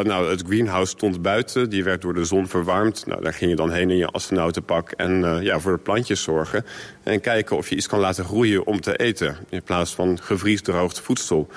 nou, 0.00 0.30
het 0.30 0.42
greenhouse 0.46 0.90
stond 0.90 1.22
buiten. 1.22 1.70
Die 1.70 1.84
werd 1.84 2.02
door 2.02 2.14
de 2.14 2.24
zon 2.24 2.48
verwarmd. 2.48 3.06
Nou, 3.06 3.22
daar 3.22 3.34
ging 3.34 3.50
je 3.50 3.56
dan 3.56 3.72
heen 3.72 3.90
in 3.90 3.96
je 3.96 4.06
astronautenpak. 4.06 4.90
En 4.90 5.20
uh, 5.20 5.42
ja, 5.42 5.60
voor 5.60 5.72
de 5.72 5.82
plantjes 5.82 6.22
zorgen. 6.22 6.64
En 7.02 7.20
kijken 7.20 7.56
of 7.56 7.68
je 7.68 7.76
iets 7.76 7.86
kan 7.86 8.00
laten 8.00 8.24
groeien 8.24 8.66
om 8.66 8.80
te 8.80 8.96
eten. 8.96 9.36
In 9.48 9.62
plaats 9.62 9.94
van 9.94 10.18
gevriesdroogd 10.22 11.00
voedsel. 11.00 11.48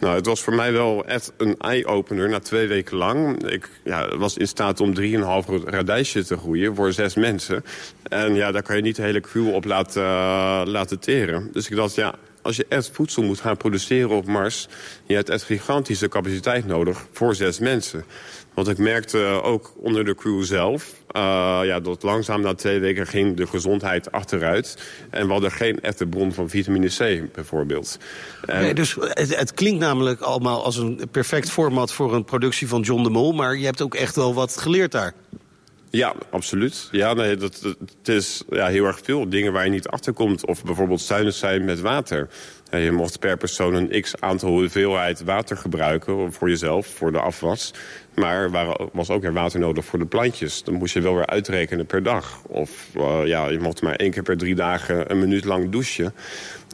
Nou, 0.00 0.14
het 0.14 0.26
was 0.26 0.42
voor 0.42 0.54
mij 0.54 0.72
wel 0.72 1.04
echt 1.04 1.32
een 1.36 1.56
eye-opener 1.58 2.28
na 2.28 2.38
twee 2.38 2.66
weken 2.66 2.96
lang. 2.96 3.48
Ik 3.48 3.68
ja, 3.84 4.16
was 4.16 4.36
in 4.36 4.48
staat 4.48 4.80
om 4.80 4.94
3,5 5.00 5.04
radijsje 5.64 6.24
te 6.24 6.36
groeien 6.36 6.74
voor 6.74 6.92
zes 6.92 7.14
mensen. 7.14 7.64
En 8.02 8.34
ja, 8.34 8.52
daar 8.52 8.62
kan 8.62 8.76
je 8.76 8.82
niet 8.82 8.96
de 8.96 9.02
hele 9.02 9.20
crew 9.20 9.54
op 9.54 9.64
laten, 9.64 10.02
uh, 10.02 10.62
laten 10.64 10.98
teren. 10.98 11.48
Dus 11.52 11.68
ik 11.68 11.76
dacht, 11.76 11.94
ja, 11.94 12.14
als 12.42 12.56
je 12.56 12.66
echt 12.68 12.90
voedsel 12.92 13.22
moet 13.22 13.40
gaan 13.40 13.56
produceren 13.56 14.10
op 14.10 14.26
Mars... 14.26 14.68
je 15.06 15.14
hebt 15.14 15.28
echt 15.28 15.42
gigantische 15.42 16.08
capaciteit 16.08 16.66
nodig 16.66 17.06
voor 17.12 17.34
zes 17.34 17.58
mensen. 17.58 18.04
Want 18.54 18.68
ik 18.68 18.78
merkte 18.78 19.18
ook 19.42 19.72
onder 19.76 20.04
de 20.04 20.14
crew 20.14 20.42
zelf... 20.42 20.98
Uh, 21.16 21.60
ja, 21.64 21.80
dat 21.80 22.02
langzaam 22.02 22.40
na 22.40 22.54
twee 22.54 22.78
weken 22.78 23.06
ging 23.06 23.36
de 23.36 23.46
gezondheid 23.46 24.12
achteruit. 24.12 24.76
En 25.10 25.26
we 25.26 25.32
hadden 25.32 25.52
geen 25.52 25.80
echte 25.80 26.06
bron 26.06 26.32
van 26.32 26.48
vitamine 26.48 26.88
C, 26.88 27.32
bijvoorbeeld. 27.34 27.98
Nee, 28.46 28.74
dus 28.74 28.96
het, 29.00 29.36
het, 29.36 29.54
klinkt 29.54 29.80
namelijk 29.80 30.20
allemaal 30.20 30.64
als 30.64 30.76
een 30.76 31.08
perfect 31.10 31.50
format... 31.50 31.92
voor 31.92 32.14
een 32.14 32.24
productie 32.24 32.68
van 32.68 32.80
John 32.80 33.02
de 33.02 33.10
Mol. 33.10 33.32
Maar 33.32 33.56
je 33.56 33.64
hebt 33.64 33.82
ook 33.82 33.94
echt 33.94 34.16
wel 34.16 34.34
wat 34.34 34.56
geleerd 34.56 34.92
daar. 34.92 35.14
Ja, 35.90 36.14
absoluut. 36.30 36.88
Ja, 36.90 37.12
nee, 37.14 37.36
dat, 37.36 37.60
het 37.62 38.08
is 38.08 38.42
ja, 38.50 38.66
heel 38.66 38.84
erg 38.84 39.00
veel 39.02 39.28
dingen 39.28 39.52
waar 39.52 39.64
je 39.64 39.70
niet 39.70 39.88
achter 39.88 40.12
komt. 40.12 40.46
Of 40.46 40.64
bijvoorbeeld 40.64 41.00
zuinig 41.00 41.34
zijn 41.34 41.64
met 41.64 41.80
water. 41.80 42.28
Je 42.70 42.92
mocht 42.92 43.18
per 43.18 43.36
persoon 43.36 43.74
een 43.74 44.02
x-aantal 44.02 44.50
hoeveelheid 44.50 45.22
water 45.22 45.56
gebruiken... 45.56 46.32
voor 46.32 46.48
jezelf, 46.48 46.86
voor 46.86 47.12
de 47.12 47.20
afwas. 47.20 47.72
Maar 48.14 48.54
er 48.54 48.88
was 48.92 49.10
ook 49.10 49.22
weer 49.22 49.32
water 49.32 49.60
nodig 49.60 49.84
voor 49.84 49.98
de 49.98 50.06
plantjes. 50.06 50.62
Dan 50.64 50.74
moest 50.74 50.94
je 50.94 51.00
wel 51.00 51.14
weer 51.14 51.26
uitrekenen 51.26 51.86
per 51.86 52.02
dag. 52.02 52.40
Of 52.46 52.70
uh, 52.96 53.20
ja, 53.24 53.48
je 53.48 53.58
mocht 53.58 53.82
maar 53.82 53.94
één 53.94 54.10
keer 54.10 54.22
per 54.22 54.36
drie 54.36 54.54
dagen 54.54 55.10
een 55.10 55.18
minuut 55.18 55.44
lang 55.44 55.70
douchen. 55.70 56.14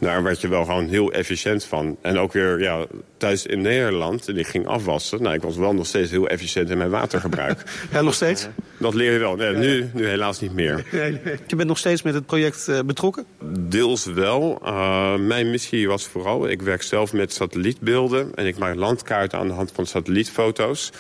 Daar 0.00 0.22
werd 0.22 0.40
je 0.40 0.48
wel 0.48 0.64
gewoon 0.64 0.88
heel 0.88 1.12
efficiënt 1.12 1.64
van. 1.64 1.96
En 2.00 2.18
ook 2.18 2.32
weer 2.32 2.60
ja, 2.60 2.86
thuis 3.16 3.46
in 3.46 3.60
Nederland, 3.60 4.28
en 4.28 4.36
ik 4.36 4.46
ging 4.46 4.66
afwassen. 4.66 5.22
Nou, 5.22 5.34
ik 5.34 5.42
was 5.42 5.56
wel 5.56 5.74
nog 5.74 5.86
steeds 5.86 6.10
heel 6.10 6.28
efficiënt 6.28 6.70
in 6.70 6.78
mijn 6.78 6.90
watergebruik. 6.90 7.62
ja, 7.92 8.00
nog 8.02 8.14
steeds? 8.14 8.48
Dat 8.78 8.94
leer 8.94 9.12
je 9.12 9.18
wel. 9.18 9.36
Nee, 9.36 9.54
nu, 9.54 9.90
nu 9.94 10.06
helaas 10.06 10.40
niet 10.40 10.52
meer. 10.52 10.84
Je 11.46 11.56
bent 11.56 11.68
nog 11.68 11.78
steeds 11.78 12.02
met 12.02 12.14
het 12.14 12.26
project 12.26 12.66
uh, 12.68 12.78
betrokken? 12.80 13.26
Deels 13.58 14.04
wel. 14.04 14.60
Uh, 14.64 15.14
mijn 15.16 15.50
missie 15.50 15.88
was 15.88 16.06
vooral... 16.06 16.48
Ik 16.48 16.62
werk 16.62 16.82
zelf 16.82 17.12
met 17.12 17.32
satellietbeelden. 17.32 18.34
En 18.34 18.46
ik 18.46 18.58
maak 18.58 18.74
landkaarten 18.74 19.38
aan 19.38 19.48
de 19.48 19.54
hand 19.54 19.72
van 19.74 19.86
satellietfoto's. 19.86 20.92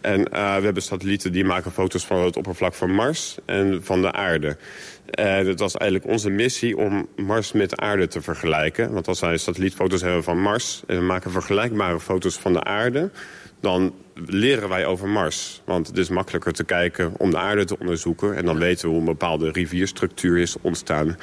En 0.00 0.20
uh, 0.20 0.56
we 0.56 0.64
hebben 0.64 0.82
satellieten 0.82 1.32
die 1.32 1.44
maken 1.44 1.72
foto's 1.72 2.06
van 2.06 2.24
het 2.24 2.36
oppervlak 2.36 2.74
van 2.74 2.90
Mars 2.90 3.36
en 3.44 3.84
van 3.84 4.02
de 4.02 4.12
aarde. 4.12 4.56
En 5.10 5.46
het 5.46 5.60
was 5.60 5.74
eigenlijk 5.74 6.10
onze 6.10 6.30
missie 6.30 6.76
om 6.76 7.08
Mars 7.16 7.52
met 7.52 7.70
de 7.70 7.76
aarde 7.76 8.08
te 8.08 8.22
vergelijken. 8.22 8.92
Want 8.92 9.08
als 9.08 9.20
wij 9.20 9.36
satellietfoto's 9.36 10.00
hebben 10.00 10.22
van 10.22 10.40
Mars... 10.40 10.82
en 10.86 10.96
we 10.96 11.02
maken 11.02 11.30
vergelijkbare 11.30 12.00
foto's 12.00 12.38
van 12.38 12.52
de 12.52 12.64
aarde... 12.64 13.10
dan 13.60 13.94
leren 14.26 14.68
wij 14.68 14.86
over 14.86 15.08
Mars. 15.08 15.62
Want 15.64 15.86
het 15.86 15.98
is 15.98 16.08
makkelijker 16.08 16.52
te 16.52 16.64
kijken 16.64 17.12
om 17.18 17.30
de 17.30 17.38
aarde 17.38 17.64
te 17.64 17.78
onderzoeken. 17.78 18.36
En 18.36 18.44
dan 18.44 18.58
weten 18.58 18.84
we 18.84 18.90
hoe 18.90 18.98
een 18.98 19.04
bepaalde 19.04 19.50
rivierstructuur 19.50 20.38
is 20.38 20.56
ontstaan. 20.60 21.16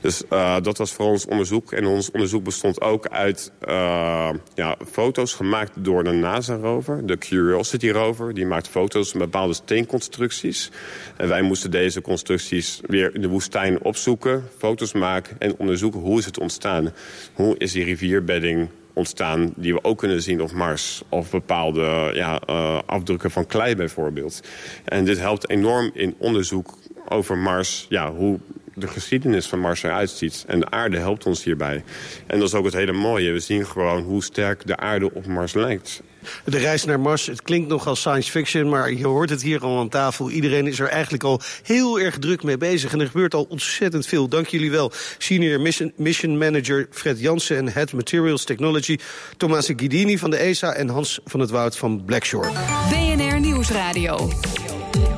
Dus 0.00 0.22
uh, 0.30 0.56
dat 0.62 0.78
was 0.78 0.92
voor 0.92 1.06
ons 1.06 1.26
onderzoek. 1.26 1.72
En 1.72 1.86
ons 1.86 2.10
onderzoek 2.10 2.44
bestond 2.44 2.80
ook 2.80 3.08
uit 3.08 3.52
uh, 3.68 4.30
ja, 4.54 4.76
foto's 4.90 5.34
gemaakt 5.34 5.72
door 5.76 6.04
de 6.04 6.12
NASA-rover. 6.12 7.06
De 7.06 7.18
Curiosity 7.18 7.90
rover. 7.90 8.34
Die 8.34 8.46
maakt 8.46 8.68
foto's 8.68 9.10
van 9.10 9.20
bepaalde 9.20 9.54
steenconstructies. 9.54 10.70
En 11.16 11.28
wij 11.28 11.42
moesten 11.42 11.70
deze 11.70 12.00
constructies 12.00 12.80
weer 12.86 13.14
in 13.14 13.20
de 13.20 13.28
woestijn 13.28 13.82
opzoeken. 13.82 14.44
Foto's 14.58 14.92
maken 14.92 15.36
en 15.38 15.56
onderzoeken 15.56 16.00
hoe 16.00 16.18
is 16.18 16.24
het 16.24 16.38
ontstaan. 16.38 16.92
Hoe 17.32 17.58
is 17.58 17.72
die 17.72 17.84
rivierbedding 17.84 18.68
ontstaan 18.94 19.52
die 19.56 19.72
we 19.74 19.84
ook 19.84 19.98
kunnen 19.98 20.22
zien 20.22 20.42
op 20.42 20.52
Mars. 20.52 21.02
Of 21.08 21.30
bepaalde 21.30 22.10
ja, 22.14 22.40
uh, 22.50 22.78
afdrukken 22.86 23.30
van 23.30 23.46
klei 23.46 23.76
bijvoorbeeld. 23.76 24.40
En 24.84 25.04
dit 25.04 25.18
helpt 25.18 25.48
enorm 25.48 25.90
in 25.94 26.14
onderzoek 26.18 26.78
over 27.08 27.38
Mars, 27.38 27.86
ja, 27.88 28.12
hoe 28.12 28.38
de 28.74 28.88
geschiedenis 28.88 29.46
van 29.46 29.58
Mars 29.58 29.82
eruit 29.82 30.10
ziet. 30.10 30.44
En 30.46 30.60
de 30.60 30.70
aarde 30.70 30.98
helpt 30.98 31.26
ons 31.26 31.44
hierbij. 31.44 31.84
En 32.26 32.38
dat 32.38 32.48
is 32.48 32.54
ook 32.54 32.64
het 32.64 32.74
hele 32.74 32.92
mooie. 32.92 33.32
We 33.32 33.40
zien 33.40 33.66
gewoon 33.66 34.02
hoe 34.02 34.22
sterk 34.22 34.66
de 34.66 34.76
aarde 34.76 35.14
op 35.14 35.26
Mars 35.26 35.54
lijkt. 35.54 36.02
De 36.44 36.58
reis 36.58 36.84
naar 36.84 37.00
Mars, 37.00 37.26
het 37.26 37.42
klinkt 37.42 37.68
nog 37.68 37.86
als 37.86 38.00
science 38.00 38.30
fiction... 38.30 38.68
maar 38.68 38.92
je 38.92 39.06
hoort 39.06 39.30
het 39.30 39.42
hier 39.42 39.60
al 39.60 39.78
aan 39.78 39.88
tafel. 39.88 40.30
Iedereen 40.30 40.66
is 40.66 40.80
er 40.80 40.88
eigenlijk 40.88 41.24
al 41.24 41.40
heel 41.62 42.00
erg 42.00 42.18
druk 42.18 42.42
mee 42.42 42.56
bezig. 42.56 42.92
En 42.92 43.00
er 43.00 43.06
gebeurt 43.06 43.34
al 43.34 43.46
ontzettend 43.48 44.06
veel. 44.06 44.28
Dank 44.28 44.46
jullie 44.46 44.70
wel. 44.70 44.92
Senior 45.18 45.60
Mission, 45.96 46.38
Manager 46.38 46.88
Fred 46.90 47.20
Jansen 47.20 47.56
en 47.56 47.72
Head 47.72 47.92
Materials 47.92 48.44
Technology... 48.44 48.98
Tommaso 49.36 49.72
Guidini 49.76 50.18
van 50.18 50.30
de 50.30 50.36
ESA 50.36 50.72
en 50.72 50.88
Hans 50.88 51.20
van 51.24 51.40
het 51.40 51.50
Woud 51.50 51.76
van 51.76 52.04
Blackshore. 52.04 52.50
BNR 52.90 53.40
Nieuwsradio. 53.40 54.30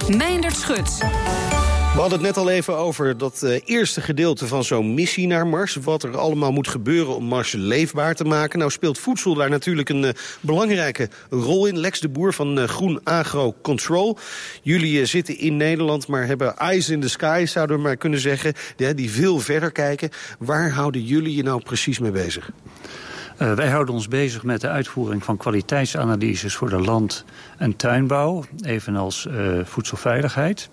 Meindert 0.09 0.57
Schut. 0.57 0.99
We 1.97 2.03
hadden 2.03 2.21
het 2.21 2.29
net 2.29 2.45
al 2.45 2.51
even 2.51 2.77
over 2.77 3.19
dat 3.19 3.41
uh, 3.45 3.61
eerste 3.65 4.01
gedeelte 4.01 4.47
van 4.47 4.65
zo'n 4.65 4.95
missie 4.95 5.27
naar 5.27 5.47
Mars. 5.47 5.75
Wat 5.75 6.03
er 6.03 6.17
allemaal 6.17 6.53
moet 6.53 6.69
gebeuren 6.69 7.17
om 7.17 7.25
Mars 7.25 7.53
leefbaar 7.53 8.15
te 8.15 8.25
maken. 8.25 8.59
Nou 8.59 8.71
speelt 8.71 8.99
voedsel 8.99 9.35
daar 9.35 9.51
natuurlijk 9.51 9.89
een 9.89 10.03
uh, 10.03 10.11
belangrijke 10.41 11.09
rol 11.31 11.67
in. 11.67 11.79
Lex 11.79 12.01
de 12.01 12.09
Boer 12.09 12.35
van 12.35 12.59
uh, 12.59 12.65
Groen 12.65 13.01
Agro 13.05 13.55
Control. 13.63 14.19
Jullie 14.63 15.07
zitten 15.07 15.39
in 15.39 15.57
Nederland, 15.57 16.07
maar 16.07 16.27
hebben 16.27 16.57
eyes 16.57 16.89
in 16.89 17.01
the 17.01 17.09
sky, 17.09 17.45
zouden 17.49 17.77
we 17.77 17.83
maar 17.83 17.97
kunnen 17.97 18.21
zeggen. 18.21 18.55
Die, 18.95 19.11
veel 19.11 19.39
verder 19.39 19.73
kijken. 19.73 20.11
Waar 20.39 20.71
houden 20.71 21.05
jullie 21.05 21.37
je 21.37 21.43
nou 21.43 21.63
precies 21.63 21.99
mee 21.99 22.11
bezig? 22.11 22.51
Wij 23.37 23.69
houden 23.69 23.95
ons 23.95 24.09
bezig 24.09 24.43
met 24.43 24.61
de 24.61 24.69
uitvoering 24.69 25.25
van 25.25 25.37
kwaliteitsanalyses 25.37 26.55
voor 26.55 26.69
de 26.69 26.81
land- 26.81 27.25
en 27.59 27.77
tuinbouw, 27.77 28.45
evenals 28.63 29.27
voedselveiligheid. 29.65 30.69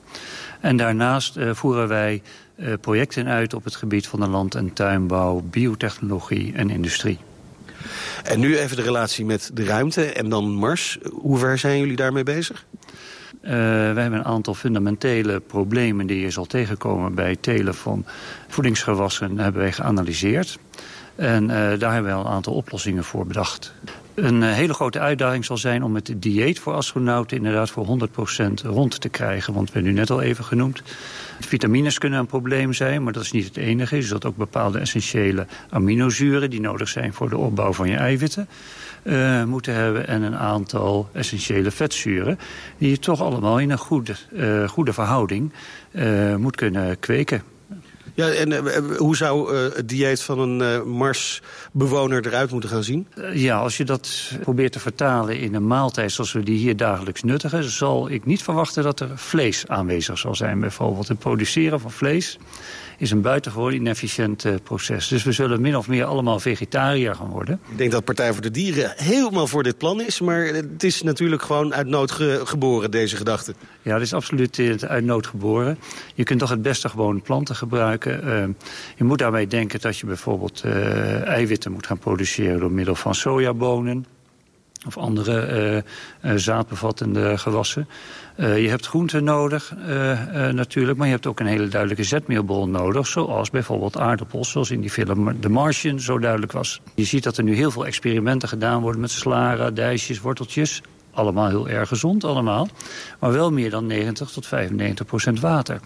En 0.64 0.78
daarnaast 0.78 1.38
uh, 1.38 1.54
voeren 1.54 1.88
wij 1.88 2.22
projecten 2.82 3.28
uit 3.28 3.54
op 3.54 3.64
het 3.64 3.76
gebied 3.76 4.08
van 4.08 4.20
de 4.20 4.28
land- 4.28 4.56
en 4.56 4.74
tuinbouw, 4.74 5.42
biotechnologie 5.50 6.54
en 6.54 6.70
industrie. 6.70 7.20
En 8.24 8.40
nu 8.40 8.58
even 8.58 8.76
de 8.76 8.82
relatie 8.82 9.26
met 9.26 9.52
de 9.54 9.64
ruimte 9.64 10.06
en 10.06 10.30
dan 10.30 10.52
Mars. 10.52 10.98
Hoe 11.12 11.38
ver 11.38 11.58
zijn 11.58 11.80
jullie 11.80 11.96
daarmee 11.96 12.24
bezig? 12.24 12.66
Uh, 13.44 13.50
wij 13.50 14.02
hebben 14.02 14.20
een 14.20 14.26
aantal 14.26 14.54
fundamentele 14.54 15.40
problemen 15.40 16.08
die 16.08 16.20
je 16.20 16.30
zal 16.30 16.46
tegenkomen 16.46 17.16
bij 17.16 17.36
telen 17.36 17.76
van 17.76 18.06
voedingsgewassen 18.48 19.40
hebben 19.40 19.62
wij 19.62 19.72
geanalyseerd. 19.72 20.60
En 21.16 21.44
uh, 21.44 21.50
daar 21.80 21.94
hebben 21.94 22.12
we 22.12 22.18
al 22.18 22.26
een 22.26 22.32
aantal 22.32 22.54
oplossingen 22.54 23.04
voor 23.04 23.28
bedacht. 23.28 23.74
Een 24.14 24.42
uh, 24.42 24.52
hele 24.52 24.74
grote 24.74 25.00
uitdaging 25.00 25.46
zal 25.46 25.58
zijn 25.58 25.84
om 25.84 25.96
het 25.96 26.14
dieet 26.18 26.60
voor 26.60 26.74
astronauten 26.74 27.38
inderdaad 27.38 27.70
voor 27.70 27.86
100% 27.86 28.52
rond 28.64 29.02
te 29.02 29.10
krijgen. 29.10 29.54
Want 29.54 29.68
we 29.68 29.74
hebben 29.74 29.94
nu 29.94 30.00
net 30.00 30.10
al 30.10 30.22
even 30.22 30.44
genoemd. 30.44 30.82
Vitamines 31.40 31.98
kunnen 31.98 32.20
een 32.20 32.26
probleem 32.26 32.74
zijn, 32.74 33.04
maar 33.04 33.14
dat 33.14 33.24
is 33.24 33.32
niet 33.32 33.46
het 33.46 33.58
enige. 33.58 33.96
Je 33.96 34.02
zult 34.02 34.26
ook 34.26 34.38
bepaalde 34.38 34.80
essentiële 34.80 35.46
aminozuren 35.70 36.50
die 36.50 36.62
nodig 36.62 36.88
zijn 36.88 37.14
voor 37.14 37.30
de 37.30 37.38
opbouw 37.38 37.74
van 37.74 37.90
je 37.90 37.96
eiwitten. 37.96 38.48
Uh, 39.04 39.44
moeten 39.44 39.74
hebben 39.74 40.08
en 40.08 40.22
een 40.22 40.38
aantal 40.38 41.10
essentiële 41.12 41.72
vetzuren... 41.72 42.40
die 42.78 42.90
je 42.90 43.00
toch 43.00 43.22
allemaal 43.22 43.60
in 43.60 43.72
een 43.72 43.78
goede, 43.78 44.16
goede 44.68 44.94
verhouding 44.94 45.52
moet 46.38 46.56
kunnen 46.56 47.00
kweken. 47.00 47.44
Ja, 48.14 48.30
en 48.30 48.52
uh, 48.52 48.98
hoe 48.98 49.16
zou 49.16 49.54
uh, 49.54 49.76
het 49.76 49.90
dieet 49.90 50.22
van 50.22 50.40
een 50.40 50.90
Marsbewoner 50.90 52.28
eruit 52.28 52.52
moeten 52.52 52.70
gaan 52.70 52.84
zien? 52.84 53.08
ja, 53.34 53.58
als 53.58 53.78
je 53.78 53.84
dat 53.84 54.32
probeert 54.42 54.72
te 54.72 54.80
vertalen 54.80 55.40
in 55.40 55.56
een 55.56 55.68
maaltijd 55.68 56.12
zoals 56.12 56.32
we 56.32 56.44
die 56.44 56.58
hier 56.58 56.78
dagelijks 56.78 57.24
nuttigen... 57.24 57.64
zal 57.64 58.10
ik 58.10 58.26
niet 58.26 58.44
verwachten 58.44 58.84
dat 58.84 59.00
er 59.00 59.18
vlees 59.18 59.68
aanwezig 59.68 60.18
zal 60.18 60.36
zijn. 60.36 60.60
Bijvoorbeeld 60.60 61.08
het 61.08 61.20
produceren 61.20 61.80
van 61.80 61.92
vlees 61.92 62.38
is 63.04 63.12
een 63.12 63.22
buitengewoon 63.22 63.74
inefficiënt 63.74 64.46
uh, 64.46 64.54
proces. 64.64 65.08
Dus 65.08 65.24
we 65.24 65.32
zullen 65.32 65.62
min 65.62 65.78
of 65.78 65.88
meer 65.88 66.06
allemaal 66.06 66.40
vegetariër 66.40 67.16
gaan 67.16 67.30
worden. 67.30 67.60
Ik 67.72 67.78
denk 67.78 67.92
dat 67.92 68.04
Partij 68.04 68.34
voor 68.34 68.42
de 68.42 68.52
Dieren 68.52 68.94
helemaal 68.96 69.48
voor 69.48 69.64
dit 69.64 69.78
plan 69.78 70.02
is... 70.02 70.20
maar 70.20 70.46
het 70.46 70.84
is 70.84 71.02
natuurlijk 71.02 71.42
gewoon 71.42 71.74
uit 71.74 71.88
nood 71.88 72.12
ge 72.12 72.42
geboren, 72.44 72.92
deze 72.92 73.16
gedachte. 73.16 73.54
Ja, 73.82 73.94
het 73.94 74.02
is 74.02 74.14
absoluut 74.14 74.84
uit 74.88 75.04
nood 75.04 75.28
geboren. 75.28 75.80
Je 76.16 76.24
kunt 76.24 76.40
toch 76.40 76.50
het 76.50 76.62
beste 76.62 76.90
gewoon 76.90 77.22
planten 77.22 77.56
gebruiken. 77.56 78.28
Uh, 78.28 78.44
je 78.96 79.04
moet 79.04 79.18
daarbij 79.18 79.48
denken 79.48 79.82
dat 79.82 79.98
je 79.98 80.06
bijvoorbeeld 80.06 80.64
uh, 80.66 81.22
eiwitten 81.22 81.72
moet 81.72 81.88
gaan 81.88 82.00
produceren... 82.00 82.60
door 82.60 82.72
middel 82.72 82.96
van 82.96 83.16
sojabonen 83.16 84.06
of 84.86 84.98
andere 84.98 85.84
uh, 86.24 86.32
uh, 86.32 86.38
zaadbevattende 86.38 87.38
gewassen. 87.38 87.88
Uh, 88.38 88.62
je 88.62 88.70
hebt 88.70 88.88
groenten 88.88 89.24
nodig 89.24 89.74
natuurlijk, 90.52 90.98
maar 90.98 91.08
je 91.08 91.14
hebt 91.14 91.28
ook 91.28 91.40
een 91.40 91.46
hele 91.46 91.68
duidelijke 91.68 92.04
zetmeelbron 92.04 92.72
nodig. 92.72 93.08
Zoals 93.08 93.50
bijvoorbeeld 93.50 93.98
aardappels, 93.98 94.52
zoals 94.52 94.72
in 94.72 94.82
die 94.82 94.90
film 94.90 95.40
The 95.40 95.50
Martian 95.50 96.00
zo 96.00 96.20
duidelijk 96.20 96.52
was. 96.52 96.82
Je 96.96 97.04
ziet 97.04 97.24
dat 97.24 97.38
er 97.38 97.44
nu 97.44 97.56
heel 97.56 97.72
veel 97.72 97.86
experimenten 97.86 98.50
gedaan 98.50 98.82
worden 98.82 99.02
met 99.02 99.12
sla, 99.12 99.56
radijsjes, 99.56 100.20
worteltjes 100.20 100.82
allemaal 101.14 101.50
heel 101.50 101.70
erg 101.70 101.88
gezond 101.88 102.24
allemaal. 102.24 102.68
Maar 103.20 103.32
wel 103.32 103.52
meer 103.52 103.70
dan 103.70 103.86
90 103.86 104.30
tot 104.30 104.48
95 104.48 105.06
procent 105.06 105.40
water. 105.40 105.80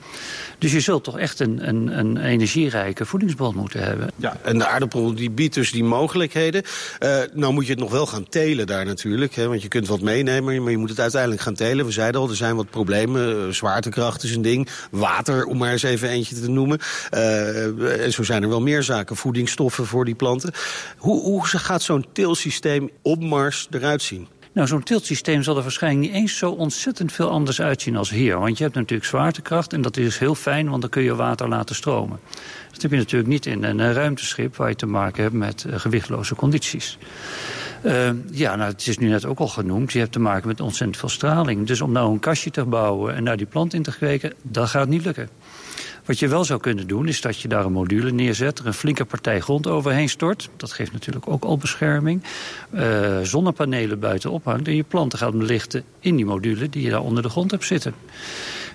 Dus 0.57 0.71
je 0.71 0.79
zult 0.79 1.03
toch 1.03 1.17
echt 1.17 1.39
een, 1.39 1.67
een, 1.67 1.99
een 1.99 2.17
energierijke 2.17 3.05
voedingsbron 3.05 3.55
moeten 3.55 3.83
hebben. 3.83 4.11
Ja, 4.15 4.37
en 4.43 4.57
de 4.57 4.67
aardappel 4.67 5.15
die 5.15 5.29
biedt 5.29 5.53
dus 5.53 5.71
die 5.71 5.83
mogelijkheden. 5.83 6.63
Uh, 6.99 7.17
nou 7.33 7.53
moet 7.53 7.65
je 7.65 7.71
het 7.71 7.79
nog 7.79 7.91
wel 7.91 8.05
gaan 8.05 8.29
telen 8.29 8.67
daar 8.67 8.85
natuurlijk. 8.85 9.35
Hè, 9.35 9.47
want 9.47 9.61
je 9.61 9.67
kunt 9.67 9.87
wat 9.87 10.01
meenemen, 10.01 10.63
maar 10.63 10.71
je 10.71 10.77
moet 10.77 10.89
het 10.89 10.99
uiteindelijk 10.99 11.41
gaan 11.41 11.53
telen. 11.53 11.85
We 11.85 11.91
zeiden 11.91 12.21
al, 12.21 12.29
er 12.29 12.35
zijn 12.35 12.55
wat 12.55 12.69
problemen. 12.69 13.55
Zwaartekracht 13.55 14.23
is 14.23 14.35
een 14.35 14.41
ding. 14.41 14.69
Water, 14.91 15.45
om 15.45 15.57
maar 15.57 15.71
eens 15.71 15.83
even 15.83 16.09
eentje 16.09 16.35
te 16.35 16.49
noemen. 16.49 16.79
Uh, 17.13 18.03
en 18.05 18.13
zo 18.13 18.23
zijn 18.23 18.43
er 18.43 18.49
wel 18.49 18.61
meer 18.61 18.83
zaken. 18.83 19.15
Voedingsstoffen 19.15 19.85
voor 19.85 20.05
die 20.05 20.15
planten. 20.15 20.51
Hoe, 20.97 21.21
hoe 21.21 21.45
gaat 21.45 21.81
zo'n 21.81 22.05
teelsysteem 22.13 22.89
op 23.01 23.23
Mars 23.23 23.67
eruit 23.71 24.01
zien? 24.01 24.27
Nou, 24.57 24.69
zo'n 24.69 24.83
tiltsysteem 24.83 25.43
zal 25.43 25.57
er 25.57 25.61
waarschijnlijk 25.61 26.05
niet 26.05 26.15
eens 26.15 26.37
zo 26.37 26.51
ontzettend 26.51 27.11
veel 27.11 27.29
anders 27.29 27.61
uitzien 27.61 27.95
als 27.95 28.09
hier. 28.09 28.39
Want 28.39 28.57
je 28.57 28.63
hebt 28.63 28.75
natuurlijk 28.75 29.09
zwaartekracht 29.09 29.73
en 29.73 29.81
dat 29.81 29.97
is 29.97 30.17
heel 30.17 30.35
fijn, 30.35 30.69
want 30.69 30.81
dan 30.81 30.89
kun 30.89 31.03
je 31.03 31.15
water 31.15 31.47
laten 31.47 31.75
stromen. 31.75 32.19
Dat 32.71 32.81
heb 32.81 32.91
je 32.91 32.97
natuurlijk 32.97 33.29
niet 33.29 33.45
in 33.45 33.63
een 33.63 33.93
ruimteschip 33.93 34.55
waar 34.55 34.69
je 34.69 34.75
te 34.75 34.85
maken 34.85 35.23
hebt 35.23 35.35
met 35.35 35.65
uh, 35.67 35.79
gewichtloze 35.79 36.35
condities. 36.35 36.97
Uh, 37.83 38.09
ja, 38.31 38.55
nou, 38.55 38.71
het 38.71 38.87
is 38.87 38.97
nu 38.97 39.07
net 39.07 39.25
ook 39.25 39.39
al 39.39 39.47
genoemd. 39.47 39.91
Je 39.91 39.99
hebt 39.99 40.11
te 40.11 40.19
maken 40.19 40.47
met 40.47 40.61
ontzettend 40.61 40.97
veel 40.97 41.09
straling. 41.09 41.67
Dus 41.67 41.81
om 41.81 41.91
nou 41.91 42.11
een 42.11 42.19
kastje 42.19 42.51
te 42.51 42.65
bouwen 42.65 43.15
en 43.15 43.25
daar 43.25 43.37
die 43.37 43.45
plant 43.45 43.73
in 43.73 43.83
te 43.83 43.91
kweken, 43.91 44.33
dat 44.41 44.69
gaat 44.69 44.87
niet 44.87 45.05
lukken. 45.05 45.29
Wat 46.07 46.19
je 46.19 46.27
wel 46.27 46.45
zou 46.45 46.59
kunnen 46.59 46.87
doen, 46.87 47.07
is 47.07 47.21
dat 47.21 47.41
je 47.41 47.47
daar 47.47 47.65
een 47.65 47.71
module 47.71 48.11
neerzet... 48.11 48.59
er 48.59 48.67
een 48.67 48.73
flinke 48.73 49.05
partij 49.05 49.39
grond 49.39 49.67
overheen 49.67 50.09
stort. 50.09 50.49
Dat 50.57 50.71
geeft 50.71 50.91
natuurlijk 50.91 51.29
ook 51.29 51.43
al 51.43 51.57
bescherming. 51.57 52.23
Uh, 52.73 53.19
zonnepanelen 53.23 53.99
buiten 53.99 54.31
ophangt 54.31 54.67
en 54.67 54.75
je 54.75 54.83
planten 54.83 55.19
gaat 55.19 55.37
belichten 55.37 55.83
in 55.99 56.15
die 56.15 56.25
module... 56.25 56.69
die 56.69 56.83
je 56.83 56.89
daar 56.89 57.01
onder 57.01 57.23
de 57.23 57.29
grond 57.29 57.51
hebt 57.51 57.65
zitten. 57.65 57.93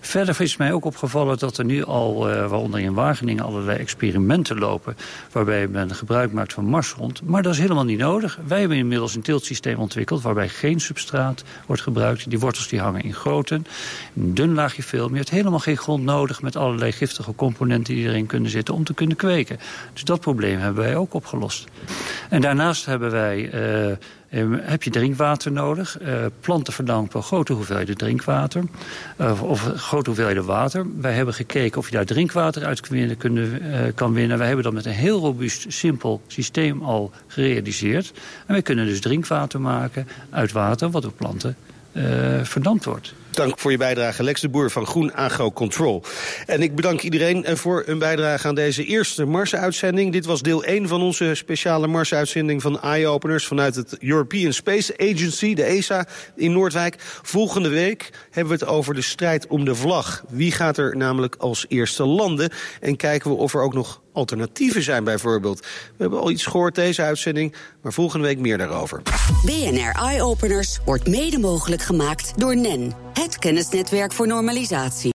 Verder 0.05 0.41
is 0.41 0.57
mij 0.57 0.73
ook 0.73 0.85
opgevallen 0.85 1.39
dat 1.39 1.59
er 1.59 1.65
nu 1.65 1.85
al, 1.85 2.31
uh, 2.31 2.35
waaronder 2.49 2.81
in 2.81 2.95
Wageningen, 2.95 3.45
allerlei 3.45 3.79
experimenten 3.79 4.59
lopen. 4.59 4.97
Waarbij 5.33 5.69
men 5.69 5.95
gebruik 5.95 6.33
maakt 6.33 6.53
van 6.53 6.65
marsgrond. 6.65 7.23
Maar 7.23 7.43
dat 7.43 7.53
is 7.53 7.59
helemaal 7.59 7.85
niet 7.85 7.99
nodig. 7.99 8.39
Wij 8.47 8.61
hebben 8.61 8.77
inmiddels 8.77 9.15
een 9.15 9.23
teeltsysteem 9.23 9.79
ontwikkeld 9.79 10.23
waarbij 10.23 10.49
geen 10.49 10.81
substraat 10.81 11.45
wordt 11.67 11.83
gebruikt. 11.83 12.31
Die 12.31 12.39
wortels 12.39 12.69
die 12.69 12.81
hangen 12.81 13.03
in 13.03 13.15
groten. 13.15 13.67
Een 14.17 14.35
dun 14.35 14.55
laagje 14.55 14.83
film. 14.83 15.11
Je 15.11 15.17
hebt 15.17 15.31
helemaal 15.31 15.59
geen 15.59 15.77
grond 15.77 16.05
nodig 16.05 16.43
met 16.43 16.57
allerlei 16.57 16.93
giftige 16.93 17.35
componenten 17.35 17.95
die 17.95 18.09
erin 18.09 18.27
kunnen 18.27 18.51
zitten 18.51 18.75
om 18.75 18.85
te 18.85 18.95
kunnen 18.95 19.17
kweken. 19.17 19.59
Dus 19.93 20.05
dat 20.05 20.21
probleem 20.21 20.59
hebben 20.59 20.83
wij 20.83 20.97
ook 20.97 21.15
opgelost. 21.15 21.65
En 22.29 22.41
daarnaast 22.41 22.87
hebben 22.87 23.11
wij. 23.11 23.53
Uh, 23.89 23.97
heb 24.61 24.83
je 24.83 24.91
drinkwater 24.91 25.53
nodig. 25.53 26.01
Uh, 26.01 26.09
planten 26.41 26.73
verdanken 26.73 27.23
grote 27.23 27.53
hoeveelheden 27.53 27.97
drinkwater. 27.97 28.65
Of 29.41 29.73
grote 29.77 30.09
hoeveelheden 30.09 30.45
water. 30.45 30.87
Wij 31.01 31.13
hebben 31.13 31.35
gekeken 31.35 31.79
of 31.79 31.87
je 31.87 31.97
daar 31.97 32.05
drinkwater 32.05 32.65
uit 32.65 32.81
uh, 32.93 33.81
kan 33.95 34.13
winnen. 34.13 34.39
Wij 34.39 34.47
hebben 34.47 34.65
dat 34.65 34.73
met 34.73 34.85
een 34.85 34.93
heel 34.93 35.21
robuust, 35.21 35.73
simpel 35.73 36.23
systeem 36.27 36.83
al 36.83 37.13
gerealiseerd. 37.27 38.13
En 38.47 38.53
wij 38.53 38.63
kunnen 38.63 38.87
dus 38.87 39.01
drinkwater 39.01 39.61
maken 39.61 40.09
uit 40.31 40.53
water 40.53 40.91
wat 40.91 41.03
door 41.03 41.13
planten 41.13 41.57
verdampt 42.43 42.85
wordt. 42.85 43.15
Dank 43.33 43.59
voor 43.59 43.71
je 43.71 43.77
bijdrage, 43.77 44.23
Lex 44.23 44.41
de 44.41 44.49
Boer 44.49 44.71
van 44.71 44.87
Groen 44.87 45.15
Agro 45.15 45.53
Control. 45.53 46.03
En 46.47 46.63
ik 46.63 46.75
bedank 46.75 47.01
iedereen 47.01 47.45
eh, 47.45 47.57
voor 47.57 47.83
een 47.87 47.99
bijdrage 47.99 48.49
aan 48.49 48.55
deze 48.55 48.85
eerste 48.85 49.25
Mars-uitzending. 49.25 50.13
Dit 50.13 50.25
was 50.25 50.43
deel 50.43 50.65
1 50.65 50.89
van 50.89 51.03
onze 51.03 51.35
speciale 51.35 51.87
Mars-uitzending 51.87 52.63
van 52.63 52.81
Eye 52.81 53.07
Openers... 53.07 53.47
vanuit 53.47 53.75
het 53.75 53.99
European 53.99 54.53
Space 54.53 54.95
Agency, 54.99 55.55
de 55.55 55.65
ESA, 55.65 56.07
in 56.37 56.53
Noordwijk. 56.53 56.97
Volgende 57.23 57.69
week 57.69 58.11
hebben 58.31 58.59
we 58.59 58.65
het 58.65 58.75
over 58.75 58.95
de 58.95 59.03
strijd 59.03 59.47
om 59.47 59.65
de 59.65 59.75
vlag. 59.75 60.25
Wie 60.29 60.53
gaat 60.53 60.77
er 60.77 60.97
namelijk 60.97 61.35
als 61.39 61.65
eerste 61.69 62.05
landen? 62.05 62.51
En 62.81 62.97
kijken 62.97 63.31
we 63.31 63.37
of 63.37 63.55
er 63.55 63.63
ook 63.63 63.75
nog 63.75 64.03
alternatieven 64.13 64.83
zijn 64.83 65.05
bijvoorbeeld. 65.05 65.61
We 65.61 65.67
hebben 65.97 66.21
al 66.21 66.31
iets 66.31 66.47
gehoord 66.47 66.75
deze 66.75 67.03
uitzending, 67.03 67.55
maar 67.83 67.93
volgende 67.93 68.27
week 68.27 68.39
meer 68.39 68.59
daarover. 68.59 69.03
BNR 69.45 69.93
Eye 69.93 70.23
Openers 70.23 70.79
wordt 70.85 71.09
mede 71.09 71.39
mogelijk 71.39 71.83
gemaakt 71.83 72.39
door 72.39 72.57
NEN, 72.57 72.93
het 73.23 73.39
kennisnetwerk 73.39 74.13
voor 74.13 74.27
normalisatie. 74.27 75.11